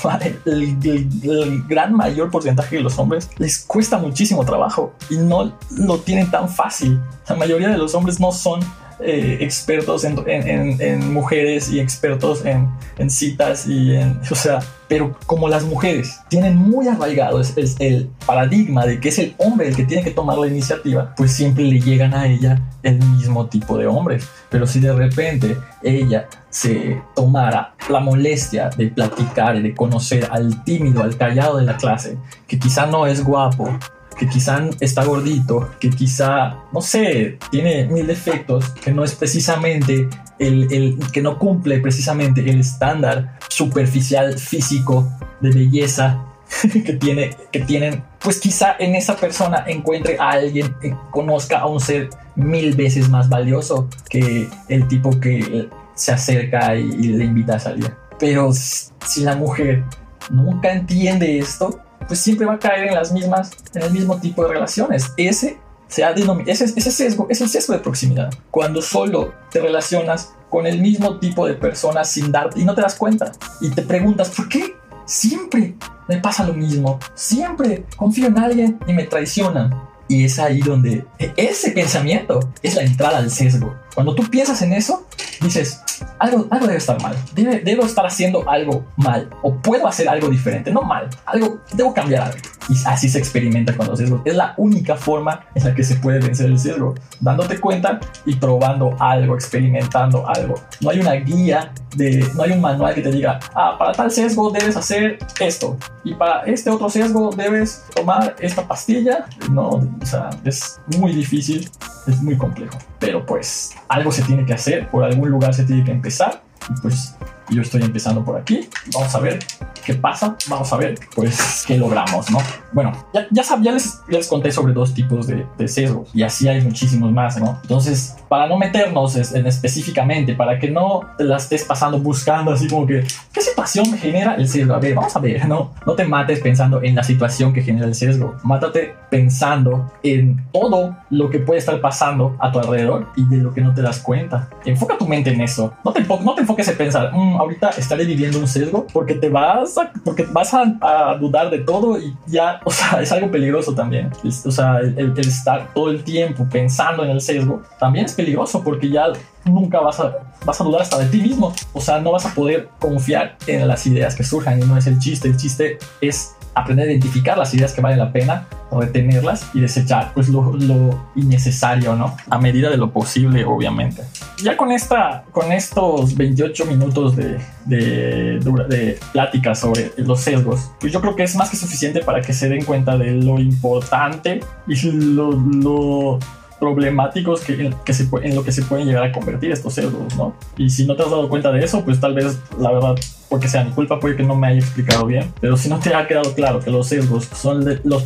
el, 0.45 0.77
el, 0.83 1.63
gran 1.67 1.95
mayor 1.95 2.29
porcentaje 2.29 2.77
de 2.77 2.81
los 2.81 2.97
hombres 3.00 3.29
les 3.38 3.59
cuesta 3.59 3.97
muchísimo 3.97 4.45
trabajo 4.45 4.93
y 5.09 5.17
no 5.17 5.57
lo 5.77 6.00
tienen 6.00 6.29
tan 6.29 6.50
fácil. 6.50 7.00
La 7.27 7.35
mayoría 7.35 7.69
de 7.69 7.77
los 7.77 7.95
hombres 7.95 8.19
no 8.19 8.31
son 8.31 8.59
eh, 9.00 9.38
expertos 9.41 10.03
en, 10.03 11.13
mujeres 11.13 11.69
y 11.71 11.79
expertos 11.79 12.45
en, 12.45 12.67
en, 12.97 13.09
citas 13.09 13.67
y 13.67 13.95
en, 13.95 14.19
o 14.31 14.35
sea, 14.35 14.59
pero 14.88 15.17
como 15.25 15.50
las 15.50 15.63
mujeres 15.63 16.19
tienen 16.29 16.55
muy 16.55 16.88
arraigado 16.88 17.41
es, 17.41 17.55
el 17.79 18.09
paradigma 18.25 18.85
de 18.85 19.00
que 19.00 19.09
es 19.09 19.19
el 19.19 19.33
hombre 19.38 19.69
el 19.69 19.75
que 19.75 19.85
tiene 19.85 20.03
que 20.03 20.12
tomar 20.12 20.38
la 20.38 20.47
iniciativa, 20.47 21.13
pues 21.15 21.31
siempre 21.31 21.63
le 21.63 21.79
llegan 21.79 22.13
a 22.13 22.27
ella 22.27 22.62
el 22.83 23.00
mismo 23.00 23.47
tipo 23.47 23.77
de 23.77 23.88
hombres. 23.88 24.27
Pero 24.50 24.67
si 24.67 24.79
de 24.79 24.93
repente 24.93 25.57
ella 25.81 26.27
se 26.50 27.01
tomara 27.15 27.73
la 27.89 28.00
molestia 28.00 28.69
de 28.69 28.88
platicar 28.88 29.55
y 29.55 29.63
de 29.63 29.73
conocer 29.73 30.27
al 30.29 30.63
tímido, 30.63 31.01
al 31.01 31.17
callado 31.17 31.58
de 31.58 31.65
la 31.65 31.77
clase, 31.77 32.17
que 32.47 32.60
quizá 32.60 32.86
no 32.86 33.08
es 33.08 33.23
guapo, 33.23 33.79
que 34.17 34.28
quizá 34.28 34.69
está 34.80 35.04
gordito, 35.04 35.71
que 35.80 35.89
quizá, 35.89 36.58
no 36.71 36.82
sé, 36.82 37.38
tiene 37.52 37.86
mil 37.88 38.08
defectos, 38.08 38.69
que 38.69 38.91
no 38.91 39.04
es 39.04 39.15
precisamente 39.15 40.08
el, 40.39 40.71
el, 40.71 40.99
que 41.12 41.21
no 41.21 41.38
cumple 41.38 41.80
precisamente 41.80 42.41
el 42.41 42.60
estándar 42.60 43.39
superficial 43.49 44.38
físico 44.38 45.12
de 45.41 45.52
belleza 45.52 46.23
que, 46.86 46.93
tiene, 46.93 47.36
que 47.52 47.60
tienen, 47.62 48.04
pues 48.19 48.39
quizá 48.39 48.76
en 48.80 48.95
esa 48.95 49.15
persona 49.15 49.63
encuentre 49.67 50.17
a 50.19 50.32
alguien 50.32 50.76
que 50.82 50.95
conozca 51.12 51.60
a 51.60 51.67
un 51.67 51.80
ser 51.80 52.10
mil 52.36 52.76
veces 52.76 53.10
más 53.10 53.30
valioso 53.30 53.89
que 54.10 54.47
el 54.69 54.88
tipo 54.88 55.19
que 55.19 55.69
se 55.95 56.12
acerca 56.12 56.76
y, 56.76 56.82
y 56.82 57.08
le 57.10 57.26
invita 57.26 57.56
a 57.56 57.60
salir. 57.60 57.91
Pero 58.19 58.52
si 58.54 59.21
la 59.21 59.36
mujer 59.36 59.84
nunca 60.30 60.71
entiende 60.71 61.39
esto, 61.39 61.80
pues 62.07 62.19
siempre 62.19 62.45
va 62.45 62.53
a 62.53 62.59
caer 62.59 62.87
en 62.87 62.95
las 62.95 63.11
mismas, 63.11 63.51
en 63.73 63.83
el 63.83 63.91
mismo 63.91 64.17
tipo 64.19 64.43
de 64.43 64.53
relaciones. 64.53 65.11
Ese 65.17 65.57
se 65.87 66.03
ha 66.03 66.11
ese, 66.11 66.65
ese 66.75 66.91
sesgo 66.91 67.27
es 67.29 67.41
el 67.41 67.49
sesgo 67.49 67.73
de 67.73 67.79
proximidad. 67.79 68.33
Cuando 68.49 68.81
solo 68.81 69.33
te 69.51 69.59
relacionas 69.59 70.33
con 70.49 70.65
el 70.65 70.81
mismo 70.81 71.19
tipo 71.19 71.45
de 71.45 71.53
personas 71.53 72.09
sin 72.09 72.31
darte 72.31 72.59
y 72.59 72.65
no 72.65 72.73
te 72.73 72.81
das 72.81 72.95
cuenta 72.95 73.31
y 73.61 73.69
te 73.69 73.83
preguntas 73.83 74.29
por 74.29 74.49
qué 74.49 74.75
siempre 75.05 75.75
me 76.07 76.17
pasa 76.17 76.45
lo 76.45 76.53
mismo, 76.53 76.99
siempre 77.13 77.85
confío 77.95 78.27
en 78.27 78.37
alguien 78.37 78.79
y 78.87 78.93
me 78.93 79.03
traicionan. 79.03 79.71
Y 80.07 80.25
es 80.25 80.37
ahí 80.37 80.59
donde 80.59 81.05
e, 81.17 81.31
ese 81.37 81.71
pensamiento 81.71 82.51
es 82.61 82.75
la 82.75 82.81
entrada 82.81 83.19
al 83.19 83.29
sesgo. 83.29 83.75
Cuando 83.93 84.15
tú 84.15 84.29
piensas 84.29 84.61
en 84.63 84.73
eso, 84.73 85.07
dices, 85.41 85.81
algo, 86.19 86.47
algo 86.49 86.67
debe 86.67 86.77
estar 86.77 87.01
mal. 87.01 87.15
Debe, 87.34 87.60
debo 87.60 87.86
estar 87.86 88.06
haciendo 88.06 88.47
algo 88.49 88.86
mal. 88.97 89.29
O 89.41 89.56
puedo 89.56 89.88
hacer 89.88 90.08
algo 90.10 90.29
diferente. 90.29 90.71
No 90.71 90.82
mal. 90.82 91.10
Algo, 91.25 91.62
debo 91.73 91.93
cambiar 91.93 92.23
algo. 92.23 92.38
Y 92.69 92.75
así 92.86 93.10
se 93.10 93.19
experimenta 93.19 93.75
con 93.75 93.88
los 93.88 93.99
sesgos. 93.99 94.21
Es 94.25 94.36
la 94.36 94.53
única 94.58 94.95
forma 94.95 95.45
en 95.53 95.63
la 95.65 95.75
que 95.75 95.84
se 95.84 95.95
puede 95.95 96.19
vencer 96.19 96.47
el 96.47 96.58
sesgo. 96.58 96.95
Dándote 97.19 97.60
cuenta 97.60 97.99
y 98.25 98.36
probando 98.36 98.95
algo, 98.99 99.36
experimentando 99.36 100.27
algo. 100.27 100.56
No 100.79 100.89
hay 100.89 100.99
una 100.99 101.13
guía, 101.13 101.73
de, 101.95 102.25
no 102.36 102.43
hay 102.43 102.51
un 102.51 102.62
manual 102.62 102.95
que 102.95 103.01
te 103.01 103.12
diga, 103.12 103.39
ah, 103.53 103.75
para 103.77 103.91
tal 103.91 104.12
sesgo 104.12 104.49
debes 104.51 104.77
hacer 104.77 105.19
esto. 105.39 105.77
Y 106.03 106.13
para 106.13 106.43
este 106.43 106.69
otro 106.69 106.89
sesgo 106.89 107.32
debes 107.32 107.84
tomar 107.93 108.36
esta 108.39 108.67
pastilla. 108.67 109.25
No, 109.51 109.69
o 109.69 110.06
sea, 110.06 110.29
es 110.45 110.79
muy 110.97 111.13
difícil, 111.13 111.69
es 112.07 112.21
muy 112.21 112.37
complejo. 112.37 112.77
Pero 112.99 113.25
pues 113.25 113.75
algo 113.87 114.11
se 114.11 114.23
tiene 114.23 114.45
que 114.45 114.53
hacer, 114.53 114.89
por 114.89 115.03
algún 115.03 115.29
lugar 115.29 115.53
se 115.53 115.63
tiene 115.63 115.83
que 115.83 115.91
empezar. 115.91 116.43
Y 116.69 116.81
pues 116.81 117.15
yo 117.49 117.61
estoy 117.61 117.81
empezando 117.81 118.23
por 118.23 118.39
aquí. 118.39 118.69
Vamos 118.93 119.13
a 119.13 119.19
ver 119.19 119.39
qué 119.86 119.93
pasa. 119.93 120.36
Vamos 120.50 120.72
a 120.74 120.78
ver, 120.78 120.96
pues, 121.15 121.63
qué 121.67 121.78
logramos, 121.78 122.30
¿no? 122.32 122.39
Bueno, 122.72 122.91
ya, 123.13 123.28
ya, 123.32 123.43
ya, 123.62 123.72
les, 123.72 124.02
les, 124.08 124.28
conté 124.28 124.52
sobre 124.52 124.74
dos 124.74 124.93
tipos 124.93 125.28
de, 125.28 125.46
de, 125.58 125.67
sesgos 125.67 126.10
y 126.13 126.24
así 126.24 126.48
hay 126.48 126.62
muchísimos 126.62 127.12
más, 127.12 127.39
¿no? 127.39 127.60
Entonces, 127.62 128.15
para 128.28 128.48
no 128.48 128.58
meternos 128.58 129.15
en 129.34 129.46
específicamente, 129.46 130.34
para 130.34 130.58
que 130.58 130.69
no 130.69 131.02
te 131.17 131.24
la 131.24 131.38
estés 131.38 131.63
pasando 131.65 132.00
buscando 132.00 132.52
así 132.52 132.67
como 132.67 132.88
que, 132.88 133.04
¿qué 133.32 133.41
situación 133.41 133.86
genera 133.98 134.36
el 134.36 134.48
sesgo? 134.48 134.74
A 134.74 134.80
ver, 134.80 134.96
vamos 134.96 135.15
a 135.15 135.19
ver, 135.19 135.48
¿no? 135.48 135.72
No 135.86 135.93
te 135.93 136.06
mates 136.06 136.39
pensando 136.39 136.82
en 136.82 136.96
la 136.96 137.04
situación 137.04 137.54
que 137.54 137.62
genera 137.62 137.86
el 137.86 137.96
sesgo. 137.96 138.36
Mátate 138.43 138.96
pensando 139.10 139.91
en 140.02 140.43
todo 140.52 140.96
lo 141.10 141.30
que 141.30 141.39
puede 141.39 141.60
estar 141.60 141.80
pasando 141.80 142.36
a 142.39 142.52
tu 142.52 142.60
alrededor 142.60 143.08
y 143.15 143.26
de 143.28 143.38
lo 143.38 143.54
que 143.54 143.62
no 143.62 143.74
te 143.74 143.82
das 143.82 144.00
cuenta. 144.00 144.50
Enfoca 144.65 144.98
tu 144.98 145.08
mente 145.08 145.32
en 145.32 145.41
eso. 145.41 145.74
No 145.84 145.93
te, 145.93 146.02
no 146.04 146.34
te 146.34 146.41
enfoques 146.41 146.67
en 146.67 146.78
pensar, 146.78 147.12
mm, 147.13 147.38
ahorita 147.38 147.69
estaré 147.72 148.06
viviendo 148.06 148.39
un 148.39 148.48
sesgo 148.48 148.88
porque 148.91 149.15
te 149.15 149.30
vas 149.30 149.72
porque 150.03 150.23
vas 150.23 150.53
a, 150.53 151.17
dudar 151.19 151.49
de 151.49 151.59
todo 151.59 151.99
y 151.99 152.15
ya, 152.27 152.59
o 152.63 152.71
sea, 152.71 153.01
es 153.01 153.12
algo 153.12 153.31
peligroso 153.31 153.73
también. 153.73 154.12
o 154.23 154.51
sea, 154.51 154.79
el, 154.79 155.13
estar 155.17 155.73
todo 155.73 155.89
el 155.89 156.03
tiempo 156.03 156.47
pensando 156.51 157.03
en 157.03 157.12
el 157.12 157.21
sesgo 157.21 157.62
también 157.79 158.05
es 158.05 158.13
peligroso 158.13 158.63
porque 158.63 158.89
ya 158.89 159.07
nunca 159.45 159.79
vas 159.79 159.99
a, 159.99 160.17
vas 160.45 160.60
a 160.60 160.63
dudar 160.63 160.82
hasta 160.82 160.99
de 160.99 161.06
ti 161.08 161.21
mismo. 161.21 161.53
O 161.73 161.82
sea, 161.82 161.99
no 161.99 162.12
vas 162.12 162.25
a 162.25 162.34
poder 162.34 162.69
confiar 162.79 163.38
en 163.47 163.67
las 163.67 163.86
ideas 163.88 164.15
que 164.15 164.23
surjan 164.23 164.62
y 164.62 164.65
no 164.65 164.77
es 164.77 164.88
el 164.88 164.99
chiste. 164.99 165.27
El 165.27 165.38
chiste 165.38 165.77
es 166.01 166.36
aprender 166.56 166.88
a 166.88 166.91
identificar 166.91 167.38
las 167.38 167.53
ideas 167.53 167.73
que 167.73 167.82
valen 167.82 167.97
la 167.97 168.12
pena, 168.12 168.45
retenerlas 168.71 169.49
y 169.53 169.60
desechar 169.60 170.12
pues 170.13 170.29
lo, 170.29 171.08
innecesario, 171.15 171.95
¿no? 171.95 172.15
A 172.29 172.39
medida 172.39 172.69
de 172.69 172.77
lo 172.77 172.91
posible, 172.91 173.43
obviamente. 173.45 174.03
Ya 174.41 174.56
con, 174.58 174.71
esta, 174.71 175.23
con 175.32 175.51
estos 175.51 176.15
28 176.15 176.65
minutos 176.65 177.15
de, 177.15 177.39
de, 177.65 178.39
de 178.39 178.99
plática 179.12 179.56
sobre 179.56 179.91
los 179.97 180.21
sesgos, 180.21 180.71
pues 180.79 180.91
yo 180.91 181.01
creo 181.01 181.15
que 181.15 181.23
es 181.23 181.36
más 181.36 181.49
que 181.49 181.58
suficiente 181.58 182.01
para 182.01 182.21
que 182.21 182.34
se 182.34 182.49
den 182.49 182.63
cuenta 182.65 182.97
de 182.97 183.12
lo 183.12 183.39
importante 183.39 184.39
y 184.67 184.91
lo, 184.91 185.32
lo 185.32 186.19
problemáticos 186.63 187.41
que, 187.41 187.73
que 187.84 187.93
se, 187.93 188.08
en 188.21 188.36
lo 188.36 188.43
que 188.43 188.54
se 188.54 188.62
pueden 188.63 188.88
llegar 188.88 189.04
a 189.04 189.12
convertir 189.12 189.52
estos 189.52 189.73
sesgos, 189.73 190.15
¿no? 190.15 190.34
Y 190.58 190.69
si 190.69 190.86
no 190.86 190.95
te 190.95 191.04
has 191.04 191.12
dado 191.12 191.28
cuenta 191.28 191.52
de 191.52 191.62
eso, 191.62 191.84
pues 191.84 191.99
tal 191.99 192.13
vez, 192.13 192.39
la 192.58 192.71
verdad, 192.71 192.95
porque 193.34 193.48
sea 193.48 193.63
mi 193.63 193.72
culpa, 193.72 194.00
puede 194.00 194.15
que 194.15 194.22
no 194.22 194.36
me 194.36 194.46
haya 194.46 194.60
explicado 194.60 195.08
bien, 195.08 195.34
pero 195.41 195.58
si 195.58 195.67
no 195.67 195.80
te 195.80 195.91
ha 195.91 196.06
quedado 196.06 196.36
claro 196.36 196.60
que 196.60 196.69
los 196.69 196.88
sesgos 196.88 197.28
son 197.34 197.65
los 197.84 198.06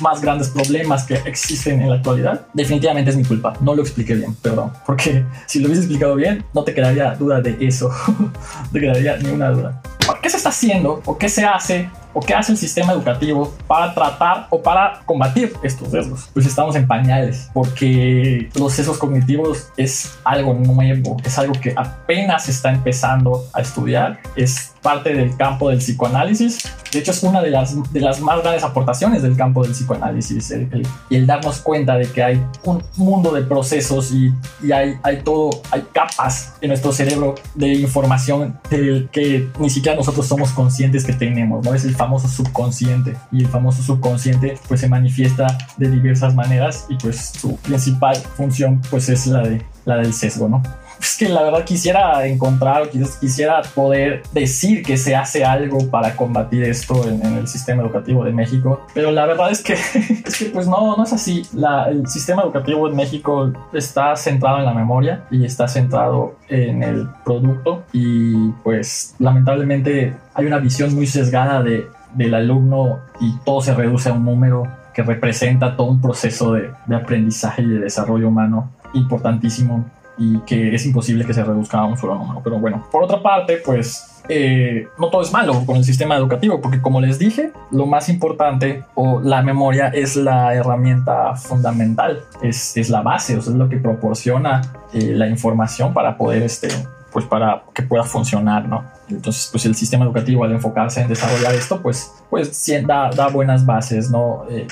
más 0.00 0.20
grandes 0.20 0.50
problemas 0.50 1.04
que 1.04 1.14
existen 1.24 1.80
en 1.80 1.88
la 1.88 1.94
actualidad, 1.94 2.46
definitivamente 2.52 3.10
es 3.10 3.16
mi 3.16 3.24
culpa. 3.24 3.54
No 3.62 3.74
lo 3.74 3.80
expliqué 3.80 4.14
bien, 4.14 4.34
perdón, 4.34 4.70
porque 4.84 5.24
si 5.46 5.60
lo 5.60 5.68
hubiese 5.68 5.80
explicado 5.80 6.14
bien, 6.14 6.44
no 6.52 6.62
te 6.62 6.74
quedaría 6.74 7.14
duda 7.14 7.40
de 7.40 7.56
eso, 7.58 7.90
no 8.18 8.70
te 8.70 8.80
quedaría 8.80 9.16
ni 9.16 9.30
una 9.30 9.48
duda. 9.48 9.80
¿Qué 10.26 10.30
se 10.30 10.36
está 10.36 10.50
haciendo 10.50 11.02
o 11.04 11.16
qué 11.16 11.28
se 11.28 11.44
hace 11.44 11.88
o 12.12 12.20
qué 12.20 12.34
hace 12.34 12.52
el 12.52 12.58
sistema 12.58 12.92
educativo 12.92 13.54
para 13.66 13.94
tratar 13.94 14.46
o 14.50 14.62
para 14.62 15.00
combatir 15.04 15.52
estos 15.62 15.90
sesgos? 15.90 16.30
Pues 16.32 16.46
estamos 16.46 16.74
en 16.76 16.86
pañales, 16.86 17.50
porque 17.52 18.48
los 18.54 18.72
sesgos 18.72 18.98
cognitivos 18.98 19.68
es 19.76 20.18
algo 20.24 20.54
nuevo, 20.54 21.16
es 21.24 21.38
algo 21.38 21.52
que 21.60 21.74
apenas 21.76 22.48
está 22.48 22.72
empezando 22.72 23.44
a 23.52 23.60
estudiar, 23.60 24.18
es 24.34 24.65
parte 24.82 25.14
del 25.14 25.36
campo 25.36 25.70
del 25.70 25.78
psicoanálisis. 25.78 26.58
De 26.92 27.00
hecho, 27.00 27.10
es 27.10 27.22
una 27.22 27.42
de 27.42 27.50
las, 27.50 27.92
de 27.92 28.00
las 28.00 28.20
más 28.20 28.40
grandes 28.40 28.62
aportaciones 28.62 29.22
del 29.22 29.36
campo 29.36 29.62
del 29.62 29.72
psicoanálisis, 29.72 30.50
el, 30.50 30.86
y 31.10 31.16
el 31.16 31.26
darnos 31.26 31.58
cuenta 31.58 31.96
de 31.96 32.06
que 32.06 32.22
hay 32.22 32.42
un 32.64 32.82
mundo 32.96 33.32
de 33.32 33.42
procesos 33.42 34.12
y, 34.12 34.32
y 34.62 34.72
hay, 34.72 34.94
hay 35.02 35.22
todo, 35.22 35.50
hay 35.70 35.84
capas 35.92 36.54
en 36.60 36.68
nuestro 36.68 36.92
cerebro 36.92 37.34
de 37.54 37.74
información 37.74 38.58
que 38.70 39.48
ni 39.58 39.70
siquiera 39.70 39.96
nosotros 39.96 40.26
somos 40.26 40.50
conscientes 40.50 41.04
que 41.04 41.12
tenemos, 41.12 41.64
¿no? 41.64 41.74
Es 41.74 41.84
el 41.84 41.94
famoso 41.94 42.28
subconsciente 42.28 43.16
y 43.32 43.40
el 43.40 43.48
famoso 43.48 43.82
subconsciente 43.82 44.58
pues 44.68 44.80
se 44.80 44.88
manifiesta 44.88 45.46
de 45.76 45.90
diversas 45.90 46.34
maneras 46.34 46.86
y 46.88 46.96
pues 46.96 47.32
su 47.38 47.56
principal 47.56 48.16
función 48.16 48.80
pues 48.90 49.08
es 49.08 49.26
la 49.26 49.42
de 49.42 49.62
la 49.84 49.96
del 49.96 50.12
sesgo, 50.12 50.48
¿no? 50.48 50.62
Es 51.00 51.16
que 51.16 51.28
la 51.28 51.42
verdad 51.42 51.64
quisiera 51.64 52.26
encontrar 52.26 52.88
quisiera 53.20 53.62
poder 53.74 54.22
decir 54.32 54.82
que 54.82 54.96
se 54.96 55.14
hace 55.14 55.44
algo 55.44 55.90
para 55.90 56.16
combatir 56.16 56.64
esto 56.64 57.08
en, 57.08 57.24
el 57.36 57.48
sistema 57.48 57.82
educativo 57.82 58.24
de 58.24 58.32
México, 58.32 58.86
pero 58.94 59.10
la 59.10 59.26
verdad 59.26 59.50
es 59.50 59.62
que, 59.62 59.72
es 60.24 60.38
que 60.38 60.46
pues 60.46 60.66
no, 60.66 60.96
no 60.96 61.04
es 61.04 61.12
así. 61.12 61.42
el 61.88 62.06
sistema 62.06 62.42
educativo 62.42 62.88
en 62.88 62.96
México 62.96 63.52
está 63.72 64.16
centrado 64.16 64.58
en 64.58 64.64
la 64.64 64.74
memoria 64.74 65.24
y 65.30 65.44
está 65.44 65.68
centrado 65.68 66.36
en 66.48 66.82
el 66.82 67.08
producto 67.24 67.84
y 67.92 68.50
pues 68.62 69.14
lamentablemente 69.18 70.14
hay 70.34 70.46
una 70.46 70.58
visión 70.58 70.94
muy 70.94 71.06
sesgada 71.06 71.62
de, 71.62 71.86
del 72.14 72.34
alumno 72.34 73.00
y 73.20 73.36
todo 73.44 73.60
se 73.60 73.74
reduce 73.74 74.08
a 74.08 74.12
un 74.12 74.24
número 74.24 74.64
que 74.94 75.02
representa 75.02 75.76
todo 75.76 75.88
un 75.88 76.00
proceso 76.00 76.54
de, 76.54 76.70
de 76.86 76.96
aprendizaje 76.96 77.62
y 77.62 77.66
de 77.66 77.80
desarrollo 77.80 78.28
humano 78.28 78.70
importantísimo 78.94 79.84
y 80.18 80.38
que 80.40 80.74
es 80.74 80.86
imposible 80.86 81.24
que 81.24 81.34
se 81.34 81.44
reduzca 81.44 81.78
a 81.78 81.84
un 81.84 81.96
solo 81.96 82.14
número. 82.16 82.40
Pero 82.42 82.58
bueno, 82.58 82.86
por 82.90 83.02
otra 83.02 83.22
parte, 83.22 83.58
pues 83.64 84.22
eh, 84.28 84.88
no 84.98 85.08
todo 85.08 85.22
es 85.22 85.32
malo 85.32 85.64
con 85.64 85.76
el 85.76 85.84
sistema 85.84 86.16
educativo, 86.16 86.60
porque 86.60 86.80
como 86.80 87.00
les 87.00 87.18
dije, 87.18 87.52
lo 87.70 87.86
más 87.86 88.08
importante 88.08 88.84
o 88.94 89.20
la 89.20 89.42
memoria 89.42 89.88
es 89.88 90.16
la 90.16 90.54
herramienta 90.54 91.36
fundamental, 91.36 92.22
es, 92.42 92.76
es 92.76 92.90
la 92.90 93.02
base, 93.02 93.36
o 93.36 93.42
sea, 93.42 93.52
es 93.52 93.58
lo 93.58 93.68
que 93.68 93.76
proporciona 93.76 94.62
eh, 94.92 95.12
la 95.14 95.28
información 95.28 95.94
para 95.94 96.16
poder, 96.16 96.42
este, 96.42 96.68
pues 97.12 97.24
para 97.24 97.62
que 97.72 97.82
pueda 97.82 98.02
funcionar, 98.02 98.68
¿no? 98.68 98.84
Entonces, 99.08 99.48
pues 99.52 99.64
el 99.66 99.74
sistema 99.74 100.04
educativo 100.04 100.44
al 100.44 100.52
enfocarse 100.52 101.00
en 101.00 101.08
desarrollar 101.08 101.54
esto, 101.54 101.80
pues, 101.80 102.12
pues 102.28 102.66
da, 102.86 103.10
da 103.10 103.28
buenas 103.28 103.64
bases, 103.64 104.10
¿no? 104.10 104.44
Eh, 104.50 104.66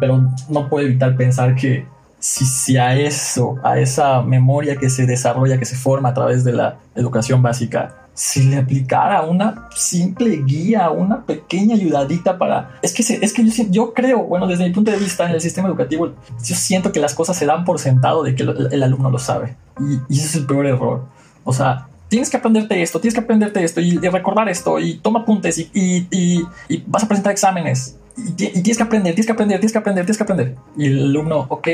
pero 0.00 0.28
no 0.48 0.68
puede 0.68 0.86
evitar 0.86 1.16
pensar 1.16 1.54
que 1.54 1.86
si, 2.18 2.44
si, 2.44 2.76
a 2.76 2.96
eso, 2.96 3.56
a 3.62 3.78
esa 3.78 4.22
memoria 4.22 4.76
que 4.76 4.90
se 4.90 5.06
desarrolla, 5.06 5.58
que 5.58 5.64
se 5.64 5.76
forma 5.76 6.10
a 6.10 6.14
través 6.14 6.44
de 6.44 6.52
la 6.52 6.78
educación 6.94 7.42
básica, 7.42 8.08
si 8.18 8.42
le 8.42 8.56
aplicara 8.56 9.22
una 9.22 9.68
simple 9.76 10.42
guía, 10.44 10.90
una 10.90 11.24
pequeña 11.24 11.76
ayudadita 11.76 12.36
para... 12.36 12.78
Es 12.82 12.92
que, 12.92 13.02
es 13.02 13.32
que 13.32 13.70
yo, 13.70 13.94
creo, 13.94 14.24
bueno, 14.24 14.48
desde 14.48 14.64
mi 14.64 14.74
punto 14.74 14.90
de 14.90 14.96
vista 14.96 15.24
en 15.26 15.34
el 15.36 15.40
sistema 15.40 15.68
educativo, 15.68 16.08
yo 16.44 16.54
siento 16.56 16.90
que 16.90 16.98
las 16.98 17.14
cosas 17.14 17.36
se 17.36 17.46
dan 17.46 17.64
por 17.64 17.78
sentado 17.78 18.24
de 18.24 18.34
que 18.34 18.42
el, 18.42 18.82
alumno 18.82 19.10
lo 19.10 19.20
sabe. 19.20 19.56
Y, 19.78 20.00
y, 20.12 20.18
ese 20.18 20.26
es 20.26 20.34
el 20.34 20.46
peor 20.46 20.66
error. 20.66 21.04
O 21.44 21.52
sea, 21.52 21.86
tienes 22.08 22.28
que 22.28 22.36
aprenderte 22.36 22.82
esto, 22.82 23.00
tienes 23.00 23.14
que 23.14 23.20
aprenderte 23.20 23.62
esto 23.62 23.80
y, 23.80 23.98
recordar 23.98 24.48
esto 24.48 24.80
y 24.80 24.94
toma 24.98 25.20
apuntes 25.20 25.56
y, 25.58 25.70
y, 25.72 26.42
y 26.68 26.84
vas 26.88 27.04
a 27.04 27.08
presentar 27.08 27.30
exámenes. 27.30 27.98
Y, 28.18 28.32
tienes 28.32 28.76
que 28.76 28.82
aprender, 28.82 29.14
tienes 29.14 29.26
que 29.26 29.32
aprender, 29.32 29.58
tienes 29.60 29.72
que 29.72 29.78
aprender, 29.78 30.04
tienes 30.04 30.16
que 30.16 30.22
aprender. 30.22 30.54
Y 30.76 30.86
el 30.86 31.04
alumno, 31.04 31.46
ok, 31.48 31.68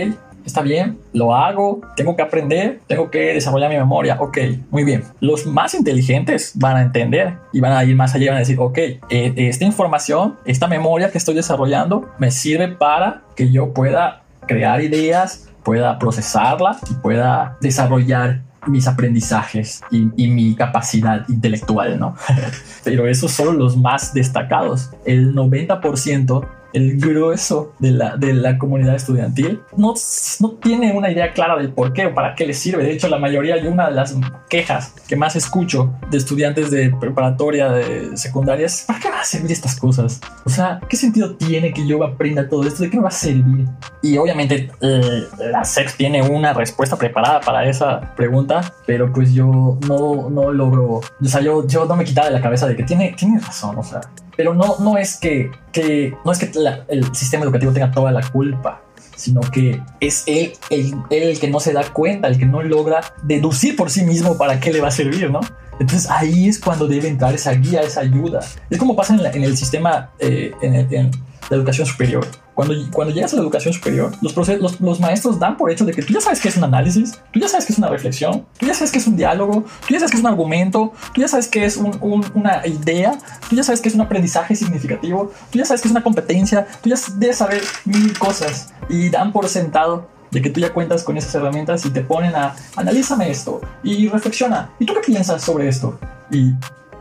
está 0.44 0.60
bien, 0.62 0.98
lo 1.12 1.34
hago, 1.34 1.80
tengo 1.96 2.14
que 2.16 2.22
aprender, 2.22 2.80
tengo 2.86 3.10
que 3.10 3.32
desarrollar 3.34 3.70
mi 3.70 3.76
memoria, 3.76 4.18
ok, 4.20 4.38
muy 4.70 4.84
bien. 4.84 5.04
Los 5.20 5.46
más 5.46 5.74
inteligentes 5.74 6.52
van 6.56 6.76
a 6.76 6.82
entender 6.82 7.34
y 7.52 7.60
van 7.60 7.72
a 7.72 7.84
ir 7.84 7.96
más 7.96 8.14
allá 8.14 8.24
y 8.24 8.28
van 8.28 8.36
a 8.36 8.40
decir, 8.40 8.58
ok, 8.58 8.78
eh, 8.78 9.00
esta 9.36 9.64
información, 9.64 10.36
esta 10.44 10.66
memoria 10.66 11.10
que 11.10 11.18
estoy 11.18 11.34
desarrollando 11.34 12.10
me 12.18 12.30
sirve 12.30 12.68
para 12.68 13.22
que 13.36 13.50
yo 13.50 13.72
pueda 13.72 14.22
crear 14.46 14.82
ideas, 14.82 15.48
pueda 15.62 15.98
procesarla 15.98 16.78
y 16.90 16.94
pueda 16.94 17.56
desarrollar 17.60 18.42
mis 18.66 18.86
aprendizajes 18.86 19.82
y, 19.90 20.28
mi 20.28 20.54
capacidad 20.54 21.28
intelectual, 21.28 21.98
¿no? 21.98 22.16
Pero 22.84 23.06
esos 23.06 23.32
son 23.32 23.58
los 23.58 23.76
más 23.76 24.14
destacados. 24.14 24.90
El 25.04 25.34
90% 25.34 26.46
el 26.74 26.98
grueso 26.98 27.72
de 27.78 27.92
la, 27.92 28.16
de 28.16 28.34
la 28.34 28.58
comunidad 28.58 28.96
estudiantil 28.96 29.60
no, 29.76 29.94
no 30.40 30.50
tiene 30.52 30.92
una 30.92 31.10
idea 31.10 31.32
clara 31.32 31.56
del 31.56 31.72
por 31.72 31.92
qué 31.92 32.06
o 32.06 32.14
para 32.14 32.34
qué 32.34 32.46
les 32.46 32.58
sirve. 32.58 32.82
De 32.82 32.92
hecho, 32.92 33.08
la 33.08 33.18
mayoría, 33.18 33.56
y 33.56 33.66
una 33.66 33.88
de 33.88 33.94
las 33.94 34.14
quejas 34.50 34.92
que 35.08 35.16
más 35.16 35.36
escucho 35.36 35.94
de 36.10 36.18
estudiantes 36.18 36.70
de 36.70 36.90
preparatoria, 37.00 37.70
de 37.70 38.16
secundaria, 38.16 38.66
es 38.66 38.84
¿para 38.86 38.98
qué 38.98 39.08
van 39.08 39.20
a 39.20 39.24
servir 39.24 39.52
estas 39.52 39.76
cosas? 39.76 40.20
O 40.44 40.50
sea, 40.50 40.80
¿qué 40.88 40.96
sentido 40.96 41.36
tiene 41.36 41.72
que 41.72 41.86
yo 41.86 42.02
aprenda 42.02 42.48
todo 42.48 42.66
esto? 42.66 42.82
¿De 42.82 42.90
qué 42.90 42.96
me 42.96 43.04
va 43.04 43.08
a 43.08 43.12
servir? 43.12 43.66
Y 44.02 44.18
obviamente 44.18 44.70
eh, 44.80 45.22
la 45.38 45.64
SEX 45.64 45.96
tiene 45.96 46.22
una 46.22 46.52
respuesta 46.52 46.96
preparada 46.96 47.40
para 47.40 47.68
esa 47.68 48.14
pregunta, 48.16 48.74
pero 48.86 49.12
pues 49.12 49.32
yo 49.32 49.78
no, 49.86 50.28
no 50.28 50.52
logro, 50.52 50.94
o 50.94 51.24
sea, 51.24 51.40
yo, 51.40 51.66
yo 51.66 51.84
no 51.84 51.94
me 51.96 52.04
quitaba 52.04 52.26
de 52.26 52.34
la 52.34 52.40
cabeza 52.40 52.66
de 52.66 52.76
que 52.76 52.82
tiene, 52.82 53.14
tiene 53.16 53.38
razón, 53.38 53.78
o 53.78 53.82
sea, 53.82 54.00
pero 54.36 54.54
no, 54.54 54.76
no 54.80 54.98
es 54.98 55.16
que, 55.16 55.50
que 55.72 56.14
no 56.24 56.32
es 56.32 56.38
que 56.38 56.50
el 56.88 57.14
sistema 57.14 57.44
educativo 57.44 57.72
tenga 57.72 57.90
toda 57.90 58.12
la 58.12 58.22
culpa, 58.30 58.82
sino 59.16 59.40
que 59.40 59.80
es 60.00 60.24
él 60.26 60.52
el, 60.70 61.38
que 61.38 61.48
no 61.48 61.60
se 61.60 61.72
da 61.72 61.84
cuenta, 61.92 62.28
el 62.28 62.38
que 62.38 62.46
no 62.46 62.62
logra 62.62 63.00
deducir 63.22 63.76
por 63.76 63.90
sí 63.90 64.04
mismo 64.04 64.36
para 64.36 64.60
qué 64.60 64.72
le 64.72 64.80
va 64.80 64.88
a 64.88 64.92
servir, 64.92 65.30
¿no? 65.30 65.40
Entonces 65.78 66.10
ahí 66.10 66.48
es 66.48 66.58
cuando 66.58 66.86
debe 66.86 67.08
entrar 67.08 67.34
esa 67.34 67.52
guía, 67.52 67.82
esa 67.82 68.00
ayuda. 68.00 68.40
Es 68.70 68.78
como 68.78 68.94
pasa 68.94 69.14
en, 69.14 69.24
en 69.26 69.42
el 69.42 69.56
sistema, 69.56 70.10
eh, 70.18 70.52
en, 70.62 70.74
en 70.74 71.10
la 71.50 71.56
educación 71.56 71.86
superior 71.86 72.26
cuando, 72.54 72.74
cuando 72.92 73.12
llegas 73.12 73.32
a 73.32 73.36
la 73.36 73.42
educación 73.42 73.74
superior, 73.74 74.12
los, 74.20 74.36
los, 74.36 74.80
los, 74.80 75.00
maestros 75.00 75.38
dan 75.38 75.56
por 75.56 75.70
hecho 75.70 75.84
de 75.84 75.92
que 75.92 76.02
tú 76.02 76.12
ya 76.12 76.20
sabes 76.20 76.40
que 76.40 76.48
es 76.48 76.56
un 76.56 76.64
análisis, 76.64 77.18
tú 77.32 77.40
ya 77.40 77.48
sabes 77.48 77.66
que 77.66 77.72
es 77.72 77.78
una 77.78 77.88
reflexión, 77.88 78.46
tú 78.58 78.66
ya 78.66 78.74
sabes 78.74 78.92
que 78.92 78.98
es 78.98 79.06
un 79.06 79.16
diálogo, 79.16 79.64
tú 79.86 79.94
ya 79.94 79.98
sabes 79.98 80.12
que 80.12 80.16
es 80.18 80.22
un 80.22 80.28
argumento, 80.28 80.92
tú 81.12 81.20
ya 81.20 81.28
sabes 81.28 81.48
que 81.48 81.64
es 81.64 81.76
un, 81.76 82.24
una 82.34 82.66
idea, 82.66 83.18
tú 83.48 83.56
ya 83.56 83.62
sabes 83.62 83.80
que 83.80 83.88
es 83.88 83.94
un 83.94 84.02
aprendizaje 84.02 84.54
significativo, 84.54 85.32
tú 85.50 85.58
ya 85.58 85.64
sabes 85.64 85.82
que 85.82 85.88
es 85.88 85.92
una 85.92 86.02
competencia, 86.02 86.66
tú 86.82 86.90
ya 86.90 86.96
debes 87.16 87.38
saber 87.38 87.62
mil 87.84 88.16
cosas 88.18 88.72
y 88.88 89.08
dan 89.10 89.32
por 89.32 89.48
sentado 89.48 90.08
de 90.30 90.42
que 90.42 90.50
tú 90.50 90.60
ya 90.60 90.72
cuentas 90.72 91.04
con 91.04 91.16
esas 91.16 91.34
herramientas 91.34 91.84
y 91.86 91.90
te 91.90 92.02
ponen 92.02 92.34
a 92.34 92.56
analízame 92.76 93.30
esto 93.30 93.60
y 93.82 94.08
reflexiona. 94.08 94.70
¿Y 94.78 94.86
tú 94.86 94.94
qué 94.94 95.00
piensas 95.00 95.42
sobre 95.42 95.68
esto? 95.68 95.98
Y 96.30 96.54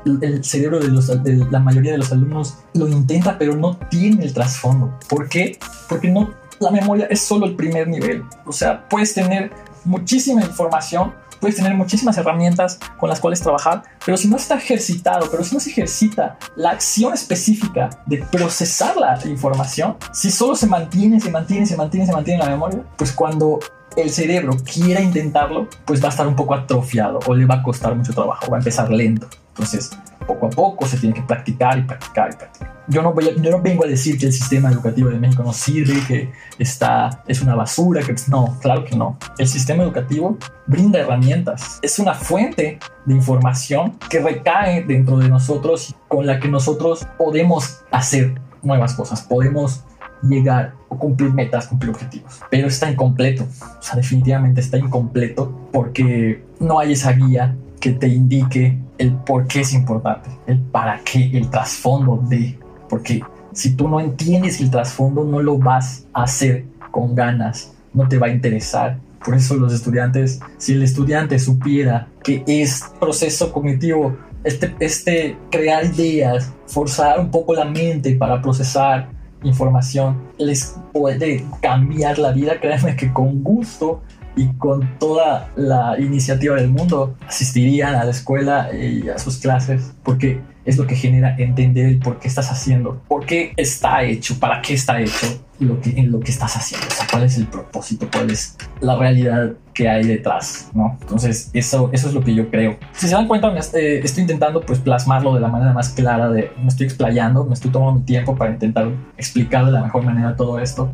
el 0.06 0.44
cerebro 0.44 0.80
de, 0.80 0.90
los, 0.90 1.24
de, 1.24 1.46
la 1.50 1.60
mayoría 1.60 1.94
de 1.94 1.98
los 1.98 2.12
alumnos 2.12 2.58
lo 2.74 2.88
intenta, 2.88 3.38
pero 3.38 3.56
no 3.56 3.78
tiene 3.90 4.26
el 4.26 4.34
trasfondo. 4.34 4.98
¿Por 5.08 5.30
qué? 5.30 5.58
Porque 5.88 6.10
no, 6.10 6.34
la 6.60 6.72
memoria 6.72 7.08
es 7.10 7.22
solo 7.22 7.46
el 7.46 7.56
primer 7.56 7.88
nivel. 7.88 8.24
O 8.46 8.52
sea, 8.52 8.88
puedes 8.90 9.14
tener 9.14 9.52
muchísima 9.86 10.42
información, 10.42 11.14
puedes 11.40 11.58
tener 11.58 11.74
muchísimas 11.74 12.18
herramientas 12.18 12.80
con 13.00 13.10
las 13.10 13.20
cuales 13.20 13.42
trabajar, 13.42 13.84
pero 14.06 14.18
si 14.18 14.28
no 14.28 14.38
está 14.38 14.56
ejercitado, 14.56 15.30
pero 15.30 15.44
si 15.44 15.54
no 15.54 15.60
se 15.60 15.72
ejercita 15.72 16.38
la 16.56 16.72
acción 16.72 17.14
específica 17.14 17.90
de 18.06 18.20
procesar 18.32 18.96
la 18.98 19.20
información, 19.26 19.98
si 20.14 20.32
solo 20.32 20.56
se 20.56 20.68
mantiene, 20.68 21.20
se 21.20 21.30
mantiene, 21.30 21.66
se 21.66 21.76
mantiene, 21.76 22.06
se 22.06 22.14
mantiene 22.14 22.40
en 22.40 22.46
la 22.46 22.52
memoria, 22.52 22.84
pues 22.98 23.12
cuando 23.12 23.60
el 23.98 24.10
cerebro 24.10 24.58
quiera 24.64 25.02
intentarlo, 25.02 25.68
pues 25.86 26.02
va 26.02 26.08
a 26.08 26.12
estar 26.12 26.28
un 26.28 26.36
poco 26.36 26.54
atrofiado 26.54 27.20
o 27.28 27.36
le 27.36 27.46
va 27.46 27.56
a 27.56 27.64
costar 27.64 27.96
mucho 27.96 28.14
trabajo, 28.14 28.50
va 28.50 28.58
a 28.58 28.60
empezar 28.60 28.90
lento. 28.90 29.28
Entonces, 29.54 29.92
poco 30.26 30.48
a 30.48 30.50
poco 30.50 30.88
se 30.88 30.98
tiene 30.98 31.14
que 31.14 31.22
practicar 31.22 31.78
y 31.78 31.84
practicar 31.84 32.32
y 32.34 32.36
practicar. 32.36 32.74
Yo 32.88 33.02
no, 33.02 33.14
voy 33.14 33.34
no 33.38 33.62
vengo 33.62 33.86
a 33.86 33.88
decir 33.88 34.18
que 34.18 34.26
el 34.26 34.34
sistema 34.34 34.70
educativo 34.70 35.10
de 35.10 35.18
México 35.18 35.44
no 35.44 35.54
sirve, 35.54 35.94
que 36.08 36.32
está, 36.60 37.24
es 37.28 37.42
una 37.42 37.56
basura, 37.56 38.02
que 38.02 38.14
no, 38.28 38.58
claro 38.62 38.84
que 38.84 38.96
no. 38.96 39.18
El 39.38 39.48
sistema 39.48 39.84
educativo 39.84 40.38
brinda 40.66 41.00
herramientas, 41.00 41.80
es 41.82 42.00
una 42.00 42.14
fuente 42.14 42.80
de 43.06 43.14
información 43.14 43.98
que 44.10 44.20
recae 44.20 44.84
dentro 44.84 45.18
de 45.18 45.30
nosotros 45.30 45.92
y 45.92 45.96
con 46.10 46.26
la 46.26 46.40
que 46.40 46.50
nosotros 46.50 47.08
podemos 47.18 47.84
hacer 47.92 48.34
nuevas 48.64 48.96
cosas, 48.96 49.22
podemos 49.22 49.84
llegar 50.24 50.74
o 50.90 50.98
cumplir 50.98 51.32
metas, 51.32 51.68
cumplir 51.68 51.92
objetivos. 51.92 52.42
Pero 52.50 52.68
está 52.68 52.90
incompleto, 52.90 53.44
o 53.44 53.82
sea, 53.82 53.96
definitivamente 53.96 54.62
está 54.62 54.78
incompleto 54.78 55.70
porque 55.72 56.44
no 56.60 56.80
hay 56.80 56.94
esa 56.94 57.12
guía 57.14 57.56
que 57.84 57.92
te 57.92 58.08
indique 58.08 58.78
el 58.98 59.12
por 59.12 59.46
qué 59.46 59.60
es 59.60 59.74
importante, 59.74 60.30
el 60.48 60.58
para 60.58 61.02
qué, 61.04 61.30
el 61.38 61.50
trasfondo 61.50 62.24
de, 62.30 62.58
porque 62.88 63.22
si 63.52 63.76
tú 63.76 63.90
no 63.90 64.00
entiendes 64.00 64.62
el 64.62 64.72
trasfondo 64.72 65.26
no 65.26 65.42
lo 65.42 65.58
vas 65.58 66.06
a 66.14 66.24
hacer 66.24 66.64
con 66.92 67.14
ganas, 67.14 67.74
no 67.94 68.08
te 68.08 68.18
va 68.18 68.28
a 68.28 68.30
interesar. 68.30 69.00
Por 69.26 69.36
eso 69.36 69.56
los 69.56 69.74
estudiantes, 69.74 70.40
si 70.58 70.72
el 70.72 70.84
estudiante 70.84 71.38
supiera 71.40 72.08
que 72.24 72.42
es 72.48 72.86
proceso 73.02 73.52
cognitivo, 73.52 74.16
este, 74.46 74.74
este 74.80 75.36
crear 75.52 75.84
ideas, 75.84 76.54
forzar 76.68 77.20
un 77.20 77.32
poco 77.32 77.54
la 77.54 77.66
mente 77.66 78.16
para 78.16 78.42
procesar 78.42 79.10
información, 79.44 80.22
les 80.38 80.78
puede 80.94 81.44
cambiar 81.62 82.18
la 82.18 82.32
vida, 82.32 82.62
créanme 82.62 82.96
que 82.96 83.12
con 83.12 83.44
gusto 83.44 84.02
y 84.36 84.48
con 84.54 84.98
toda 85.00 85.50
la 85.56 86.00
iniciativa 86.00 86.56
del 86.56 86.70
mundo 86.70 87.16
asistirían 87.28 87.96
a 87.96 88.04
la 88.04 88.12
escuela 88.12 88.70
y 88.74 89.10
a 89.10 89.18
sus 89.18 89.38
clases 89.38 89.94
porque 90.04 90.42
es 90.66 90.78
lo 90.78 90.88
que 90.88 90.96
genera 90.96 91.36
entender 91.38 91.86
el 91.88 92.00
por 92.00 92.20
qué 92.20 92.28
estás 92.28 92.50
haciendo, 92.50 93.02
por 93.08 93.26
qué 93.26 93.54
está 93.58 94.04
hecho, 94.04 94.40
para 94.40 94.62
qué 94.62 94.74
está 94.74 95.00
hecho 95.02 95.28
lo 95.60 95.80
que, 95.82 95.92
en 95.92 96.12
lo 96.12 96.20
que 96.20 96.32
estás 96.32 96.56
haciendo, 96.56 96.88
o 96.88 96.92
sea, 96.92 97.08
cuál 97.10 97.24
es 97.24 97.38
el 97.38 97.48
propósito, 97.48 98.08
cuál 98.12 98.32
es 98.32 98.58
la 98.82 98.96
realidad 98.96 99.54
que 99.74 99.90
hay 99.90 100.06
detrás, 100.06 100.70
¿no? 100.74 100.98
Entonces, 101.02 101.50
eso, 101.54 101.90
eso 101.92 102.08
es 102.08 102.14
lo 102.14 102.24
que 102.24 102.34
yo 102.34 102.50
creo. 102.50 102.78
Si 102.94 103.08
se 103.08 103.14
dan 103.14 103.28
cuenta, 103.28 103.50
me, 103.52 103.60
eh, 103.60 104.02
estoy 104.04 104.22
intentando 104.22 104.62
pues 104.62 104.80
plasmarlo 104.80 105.34
de 105.34 105.42
la 105.42 105.48
manera 105.48 105.74
más 105.74 105.90
clara, 105.90 106.30
de, 106.30 106.52
me 106.62 106.68
estoy 106.68 106.86
explayando, 106.86 107.46
me 107.46 107.54
estoy 107.54 107.72
tomando 107.72 108.00
mi 108.00 108.06
tiempo 108.06 108.36
para 108.36 108.52
intentar 108.52 108.90
explicar 109.18 109.66
de 109.66 109.72
la 109.72 109.84
mejor 109.84 110.04
manera 110.04 110.36
todo 110.36 110.60
esto. 110.60 110.94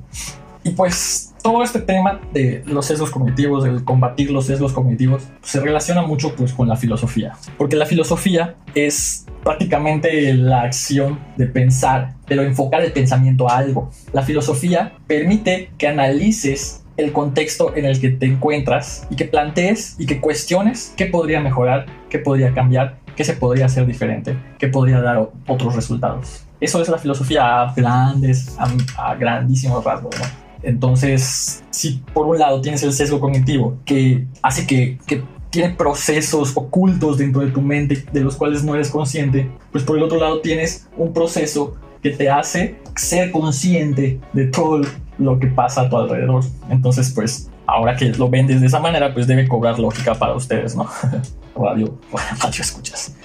Y 0.64 0.72
pues 0.72 1.29
todo 1.42 1.64
este 1.64 1.80
tema 1.80 2.20
de 2.34 2.64
los 2.66 2.86
sesgos 2.86 3.12
cognitivos, 3.12 3.66
el 3.66 3.84
combatir 3.84 4.32
los 4.32 4.46
sesgos 4.46 4.74
cognitivos, 4.74 5.24
se 5.42 5.60
relaciona 5.60 6.02
mucho 6.02 6.36
pues 6.36 6.54
con 6.54 6.68
la 6.68 6.76
filosofía, 6.76 7.34
porque 7.58 7.76
la 7.76 7.86
filosofía 7.86 8.56
es 8.76 9.26
prácticamente 9.44 10.34
la 10.34 10.64
acción 10.64 11.20
de 11.38 11.48
pensar, 11.48 12.16
pero 12.28 12.44
enfocar 12.44 12.82
el 12.82 12.92
pensamiento 12.92 13.50
a 13.50 13.58
algo. 13.58 13.90
La 14.14 14.24
filosofía 14.24 14.94
permite 15.08 15.72
que 15.78 15.88
analices 15.88 16.84
el 16.98 17.14
contexto 17.14 17.76
en 17.76 17.86
el 17.86 18.00
que 18.00 18.10
te 18.10 18.26
encuentras 18.26 19.08
y 19.10 19.16
que 19.16 19.26
plantees 19.26 19.96
y 19.98 20.06
que 20.06 20.20
cuestiones 20.20 20.94
qué 20.98 21.06
podría 21.06 21.40
mejorar, 21.40 21.86
qué 22.10 22.20
podría 22.20 22.54
cambiar, 22.54 23.00
qué 23.16 23.24
se 23.24 23.34
podría 23.34 23.68
hacer 23.68 23.86
diferente, 23.86 24.38
qué 24.58 24.68
podría 24.68 25.00
dar 25.02 25.30
otros 25.48 25.76
resultados. 25.76 26.46
Eso 26.60 26.82
es 26.82 26.90
la 26.90 26.98
filosofía 26.98 27.62
a 27.62 27.74
grandes, 27.74 28.58
a, 28.98 29.16
grandísimos 29.16 29.84
rasgos. 29.84 30.16
Entonces, 30.64 31.64
si 31.70 32.02
por 32.14 32.26
un 32.28 32.40
lado 32.40 32.62
tienes 32.62 32.84
el 32.84 32.94
sesgo 32.94 33.20
cognitivo 33.20 33.78
que 33.86 34.26
hace 34.42 34.68
que, 34.68 34.98
que 35.06 35.24
tiene 35.50 35.72
procesos 35.72 36.52
ocultos 36.56 37.18
dentro 37.18 37.42
de 37.42 37.52
tu 37.52 37.62
mente 37.62 38.06
de 38.12 38.22
los 38.22 38.36
cuales 38.36 38.64
no 38.64 38.76
eres 38.76 38.90
consciente, 38.90 39.50
pues 39.72 39.84
por 39.84 39.98
el 39.98 40.04
otro 40.04 40.20
lado 40.20 40.42
tienes 40.42 40.88
un 40.98 41.14
proceso 41.14 41.76
que 42.02 42.12
te 42.12 42.30
hace 42.30 42.76
ser 42.96 43.32
consciente 43.32 44.20
de 44.34 44.46
todo 44.48 44.82
lo 45.18 45.40
que 45.40 45.48
pasa 45.48 45.82
a 45.82 45.90
tu 45.90 45.98
alrededor. 45.98 46.44
Entonces, 46.70 47.12
pues 47.12 47.50
ahora 47.66 47.96
que 47.96 48.10
lo 48.10 48.30
vendes 48.30 48.62
de 48.62 48.68
esa 48.68 48.80
manera, 48.80 49.14
pues 49.14 49.28
debe 49.28 49.48
cobrar 49.48 49.80
lógica 49.80 50.14
para 50.16 50.34
ustedes, 50.34 50.76
¿no? 50.76 50.88
radio, 51.56 51.98
radio 52.42 52.62
escuchas, 52.62 53.16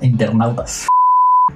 internautas 0.00 0.88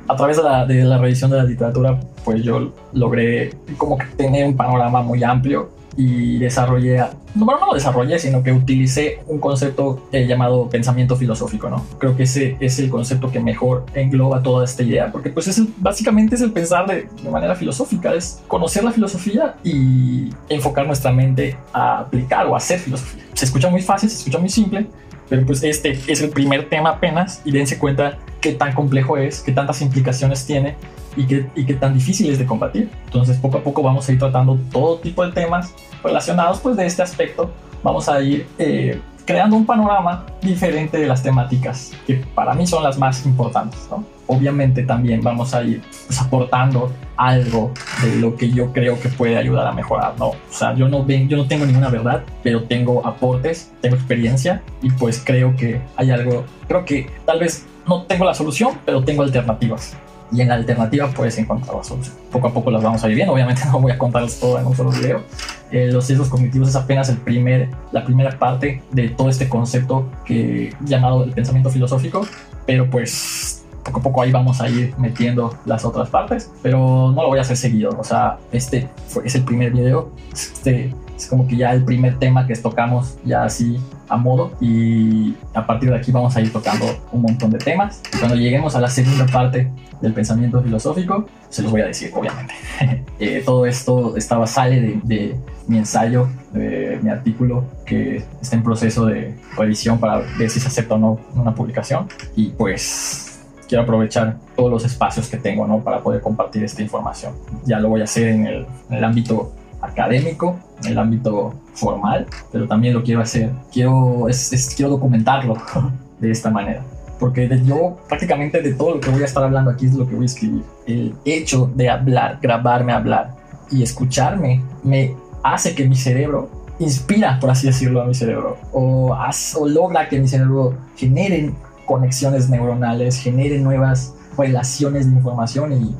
a 0.09 0.17
través 0.17 0.37
de 0.37 0.43
la, 0.43 0.67
de 0.67 0.85
la, 0.85 0.99
revisión 0.99 1.31
de 1.31 1.39
la 1.39 1.45
literatura, 1.45 1.99
pues 2.25 2.43
yo 2.43 2.73
logré 2.93 3.55
como 3.77 3.99
que 3.99 4.07
tener 4.17 4.47
un 4.47 4.57
panorama 4.57 5.03
muy 5.03 5.23
amplio 5.23 5.71
y 5.97 6.39
desarrollé, 6.39 6.99
no, 7.35 7.47
no 7.47 7.67
lo 7.67 7.75
desarrollé, 7.75 8.19
sino 8.19 8.43
que 8.43 8.53
utilicé 8.53 9.21
un 9.27 9.39
concepto 9.39 10.09
eh, 10.13 10.27
llamado 10.27 10.69
pensamiento 10.69 11.17
filosófico, 11.17 11.71
¿no? 11.71 11.85
Creo 11.99 12.17
que 12.17 12.25
ese 12.25 12.57
es 12.61 12.79
el 12.79 12.91
concepto 12.91 13.31
que 13.31 13.41
mejor 13.41 13.87
engloba 13.95 14.43
toda 14.43 14.65
esta 14.65 14.83
idea, 14.83 15.13
porque 15.13 15.31
pues 15.31 15.49
es 15.49 15.63
básicamente 15.79 16.35
es 16.35 16.41
el 16.41 16.53
pensar 16.53 16.87
de, 16.87 17.09
de 17.23 17.31
manera 17.31 17.55
filosófica, 17.55 18.13
es 18.15 18.43
conocer 18.49 18.85
la 18.85 18.91
filosofía 18.91 19.55
y 19.63 20.31
enfocar 20.49 20.87
nuestra 20.87 21.13
mente 21.13 21.57
a 21.73 22.01
aplicar 22.01 22.47
o 22.47 22.55
a 22.55 22.59
hacer 22.59 22.81
filosofía. 22.81 23.23
Se 23.35 23.45
escucha 23.45 23.71
muy 23.71 23.83
fácil, 23.83 24.11
se 24.11 24.19
escucha 24.19 24.39
muy 24.39 24.49
simple, 24.49 24.87
pero 25.29 25.47
pues 25.47 25.63
este 25.63 25.99
es 26.07 26.21
el 26.21 26.31
primer 26.31 26.69
tema 26.69 26.91
apenas 26.91 27.41
y 27.45 27.53
dense 27.53 27.79
cuenta 27.79 28.19
qué 28.45 28.53
tan 28.53 28.75
complejo 28.75 29.17
es, 29.17 29.41
qué 29.41 29.53
tantas 29.53 29.81
implicaciones 29.81 30.45
tiene 30.45 30.77
y 31.17 31.25
qué, 31.25 31.47
y 31.57 31.65
qué 31.65 31.73
tan 31.73 31.95
difícil 31.95 32.31
es 32.31 32.39
de 32.39 32.45
combatir. 32.45 32.91
Entonces 33.07 33.39
poco 33.39 33.57
a 33.57 33.63
poco 33.63 33.83
vamos 33.83 34.07
a 34.07 34.13
ir 34.13 34.19
tratando 34.19 34.59
todo 34.71 34.99
tipo 34.99 35.25
de 35.25 35.33
temas 35.33 35.73
relacionados 36.03 36.61
pues 36.61 36.77
de 36.77 36.85
este 36.85 37.01
aspecto. 37.01 37.51
Vamos 37.83 38.07
a 38.07 38.21
ir 38.21 38.47
eh, 38.59 39.01
creando 39.25 39.57
un 39.57 39.65
panorama 39.65 40.27
diferente 40.43 40.99
de 40.99 41.07
las 41.07 41.23
temáticas 41.23 41.93
que 42.07 42.17
para 42.35 42.53
mí 42.53 42.67
son 42.67 42.83
las 42.83 42.99
más 42.99 43.25
importantes. 43.25 43.89
Obviamente 44.27 44.83
también 44.83 45.23
vamos 45.23 45.55
a 45.55 45.63
ir 45.63 45.81
pues, 46.07 46.21
aportando 46.21 46.93
algo 47.17 47.73
de 48.03 48.17
lo 48.17 48.37
que 48.37 48.51
yo 48.51 48.75
creo 48.75 49.01
que 49.01 49.09
puede 49.09 49.39
ayudar 49.39 49.67
a 49.69 49.73
mejorar. 49.73 50.17
¿no? 50.19 50.27
O 50.27 50.37
sea, 50.51 50.75
yo 50.75 50.87
no, 50.87 51.03
ven, 51.03 51.31
yo 51.31 51.39
no 51.39 51.47
tengo 51.47 51.65
ninguna 51.65 51.89
verdad, 51.89 52.25
pero 52.43 52.65
tengo 52.65 53.07
aportes, 53.07 53.73
tengo 53.81 53.97
experiencia 53.97 54.63
y 54.83 54.91
pues 54.91 55.23
creo 55.25 55.57
que 55.57 55.81
hay 55.97 56.11
algo, 56.11 56.45
creo 56.69 56.85
que 56.85 57.09
tal 57.25 57.41
vez 57.41 57.67
no 57.87 58.03
tengo 58.03 58.25
la 58.25 58.35
solución, 58.35 58.79
pero 58.85 59.03
tengo 59.03 59.23
alternativas. 59.23 59.97
Y 60.33 60.41
en 60.41 60.49
la 60.49 60.55
alternativa 60.55 61.09
puedes 61.09 61.39
encontrar 61.39 61.77
la 61.77 61.85
solución. 61.85 62.15
Poco 62.33 62.49
a 62.49 62.53
poco 62.53 62.71
las 62.71 62.83
vamos 62.83 63.05
a 63.05 63.09
ir 63.09 63.15
viendo, 63.15 63.33
obviamente 63.35 63.63
no 63.73 63.81
voy 63.81 63.93
a 63.93 63.99
contarles 63.99 64.41
todo 64.41 64.59
en 64.59 64.67
un 64.67 64.75
solo 64.75 64.91
video. 64.91 65.23
Eh, 65.71 65.91
los 65.93 66.05
sesgos 66.07 66.29
cognitivos 66.29 66.69
es 66.69 66.77
apenas 66.77 67.09
el 67.09 67.19
primer, 67.19 67.69
la 67.93 68.05
primera 68.05 68.39
parte 68.39 68.83
de 68.91 69.09
todo 69.11 69.29
este 69.29 69.49
concepto 69.49 70.09
que 70.25 70.73
llamado 70.81 71.25
el 71.25 71.33
pensamiento 71.33 71.71
filosófico, 71.71 72.27
pero 72.67 72.89
pues 72.89 73.65
poco 73.85 74.01
a 74.01 74.03
poco 74.03 74.23
ahí 74.23 74.33
vamos 74.33 74.61
a 74.61 74.69
ir 74.69 74.95
metiendo 74.99 75.55
las 75.67 75.85
otras 75.85 76.09
partes, 76.09 76.51
pero 76.63 77.13
no 77.15 77.23
lo 77.23 77.29
voy 77.29 77.39
a 77.39 77.43
hacer 77.43 77.57
seguido, 77.57 77.91
o 77.99 78.05
sea, 78.05 78.39
este 78.51 78.89
fue, 79.09 79.27
es 79.27 79.35
el 79.35 79.45
primer 79.45 79.73
video, 79.73 80.11
este 80.33 80.95
es 81.17 81.27
como 81.27 81.47
que 81.47 81.57
ya 81.57 81.73
el 81.73 81.85
primer 81.85 82.19
tema 82.19 82.47
que 82.47 82.55
tocamos 82.55 83.17
ya 83.25 83.45
así 83.45 83.79
a 84.09 84.17
modo 84.17 84.53
y 84.61 85.35
a 85.55 85.67
partir 85.67 85.91
de 85.91 85.97
aquí 85.97 86.13
vamos 86.13 86.37
a 86.37 86.41
ir 86.41 86.53
tocando 86.53 86.87
un 87.13 87.23
montón 87.23 87.51
de 87.51 87.59
temas. 87.59 88.01
Y 88.15 88.19
cuando 88.19 88.37
lleguemos 88.37 88.75
a 88.77 88.81
la 88.81 88.89
segunda 88.89 89.27
parte 89.27 89.71
del 90.01 90.13
pensamiento 90.13 90.63
filosófico 90.63 91.27
se 91.49 91.63
los 91.63 91.71
voy 91.71 91.83
a 91.83 91.87
decir 91.87 92.11
obviamente. 92.15 92.55
Eh, 93.21 93.45
todo 93.47 93.65
esto 93.65 94.17
estaba 94.17 94.45
sale 94.45 95.01
de, 95.05 95.37
mi 95.69 95.79
ensayo 95.79 96.29
de 96.53 96.99
mi 97.01 97.11
artículo 97.11 97.65
que 97.87 98.25
está 98.43 98.57
en 98.57 98.65
proceso 98.65 99.07
de 99.07 99.37
revisión 99.57 100.01
para 100.01 100.19
ver 100.37 100.51
si 100.51 100.59
se 100.59 100.67
acepta 100.67 100.97
o 100.97 100.99
no 100.99 101.21
una 101.33 101.55
publicación. 101.55 102.09
Y 102.35 102.49
pues 102.49 103.41
quiero 103.69 103.85
aprovechar 103.85 104.37
todos 104.57 104.71
los 104.71 104.85
espacios 104.85 105.29
que 105.29 105.37
tengo 105.37 105.65
¿no? 105.67 105.79
para 105.79 106.03
poder 106.03 106.21
compartir 106.21 106.65
esta 106.65 106.83
información. 106.83 107.35
Ya 107.65 107.79
lo 107.79 107.89
voy 107.89 108.01
a 108.01 108.05
hacer 108.05 108.29
en 108.29 108.47
el, 108.47 108.67
en 108.91 108.97
el 108.97 109.05
ámbito 109.05 109.53
académico, 109.85 110.59
en 110.83 110.93
el 110.93 110.99
ámbito 110.99 111.55
formal, 111.75 112.27
pero 112.53 112.67
también 112.67 112.95
lo 112.95 113.03
quiero 113.03 113.21
hacer, 113.21 113.51
quiero, 113.73 114.29
es, 114.29 114.75
quiero 114.77 114.91
documentarlo 114.93 115.57
de 116.21 116.31
esta 116.31 116.51
manera. 116.51 116.83
Porque 117.19 117.49
yo 117.65 117.97
prácticamente 118.09 118.61
de 118.61 118.75
todo 118.75 118.97
lo 118.97 119.01
que 119.01 119.11
voy 119.11 119.23
a 119.23 119.25
estar 119.25 119.43
hablando 119.43 119.71
aquí 119.71 119.87
es 119.87 119.95
lo 119.95 120.07
que 120.07 120.15
voy 120.15 120.25
a 120.25 120.27
escribir. 120.27 120.63
El 120.87 121.15
hecho 121.25 121.71
de 121.75 121.89
hablar, 121.89 122.39
grabarme 122.43 122.93
hablar 122.93 123.35
y 123.71 123.83
escucharme 123.83 124.63
me 124.83 125.15
hace 125.43 125.75
que 125.75 125.87
mi 125.89 125.97
cerebro 125.97 126.51
inspira, 126.79 127.39
por 127.41 127.51
así 127.51 127.69
decirlo, 127.69 128.03
a 128.03 128.05
mi 128.05 128.15
cerebro. 128.15 128.57
O, 128.73 129.15
o 129.15 129.69
logra 129.69 130.09
que 130.09 130.19
mi 130.19 130.27
cerebro 130.27 130.75
genere 130.97 131.53
conexiones 131.87 132.51
neuronales, 132.51 133.17
genere 133.19 133.59
nuevas 133.59 134.15
relaciones 134.37 135.09
de 135.09 135.17
información 135.17 135.73
y, 135.73 135.95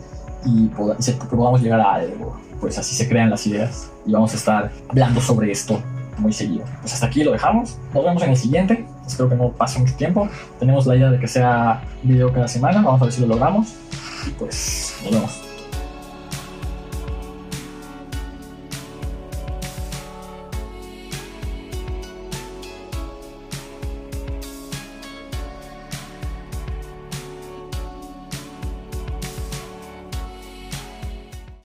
y 0.45 0.67
podamos 1.31 1.63
llegar 1.63 1.81
a 1.81 1.95
algo 1.95 2.37
pues 2.65 2.79
así 2.79 2.95
se 2.95 3.07
crean 3.07 3.29
las 3.29 3.47
ideas 3.47 3.91
y 4.07 4.13
vamos 4.13 4.33
a 4.33 4.37
estar 4.37 4.73
hablando 4.89 5.21
sobre 5.21 5.53
esto 5.53 5.83
muy 6.17 6.33
seguido. 6.33 6.65
Pues 6.81 6.95
hasta 6.95 7.05
aquí 7.05 7.23
lo 7.23 7.33
dejamos. 7.33 7.77
Nos 7.93 8.03
vemos 8.03 8.23
en 8.23 8.31
el 8.31 8.39
siguiente. 8.39 8.87
Espero 9.07 9.29
que 9.29 9.35
no 9.35 9.51
pase 9.51 9.79
mucho 9.81 9.95
tiempo. 9.97 10.31
Tenemos 10.59 10.87
la 10.87 10.97
idea 10.97 11.11
de 11.11 11.19
que 11.19 11.29
sea 11.29 11.83
video 12.03 12.33
cada 12.33 12.49
semana. 12.49 12.81
Vamos 12.81 13.03
a 13.03 13.05
ver 13.05 13.13
si 13.13 13.21
lo 13.21 13.27
logramos. 13.27 13.75
Y 14.27 14.31
pues 14.31 14.97
nos 15.05 15.13
vemos. 15.13 15.44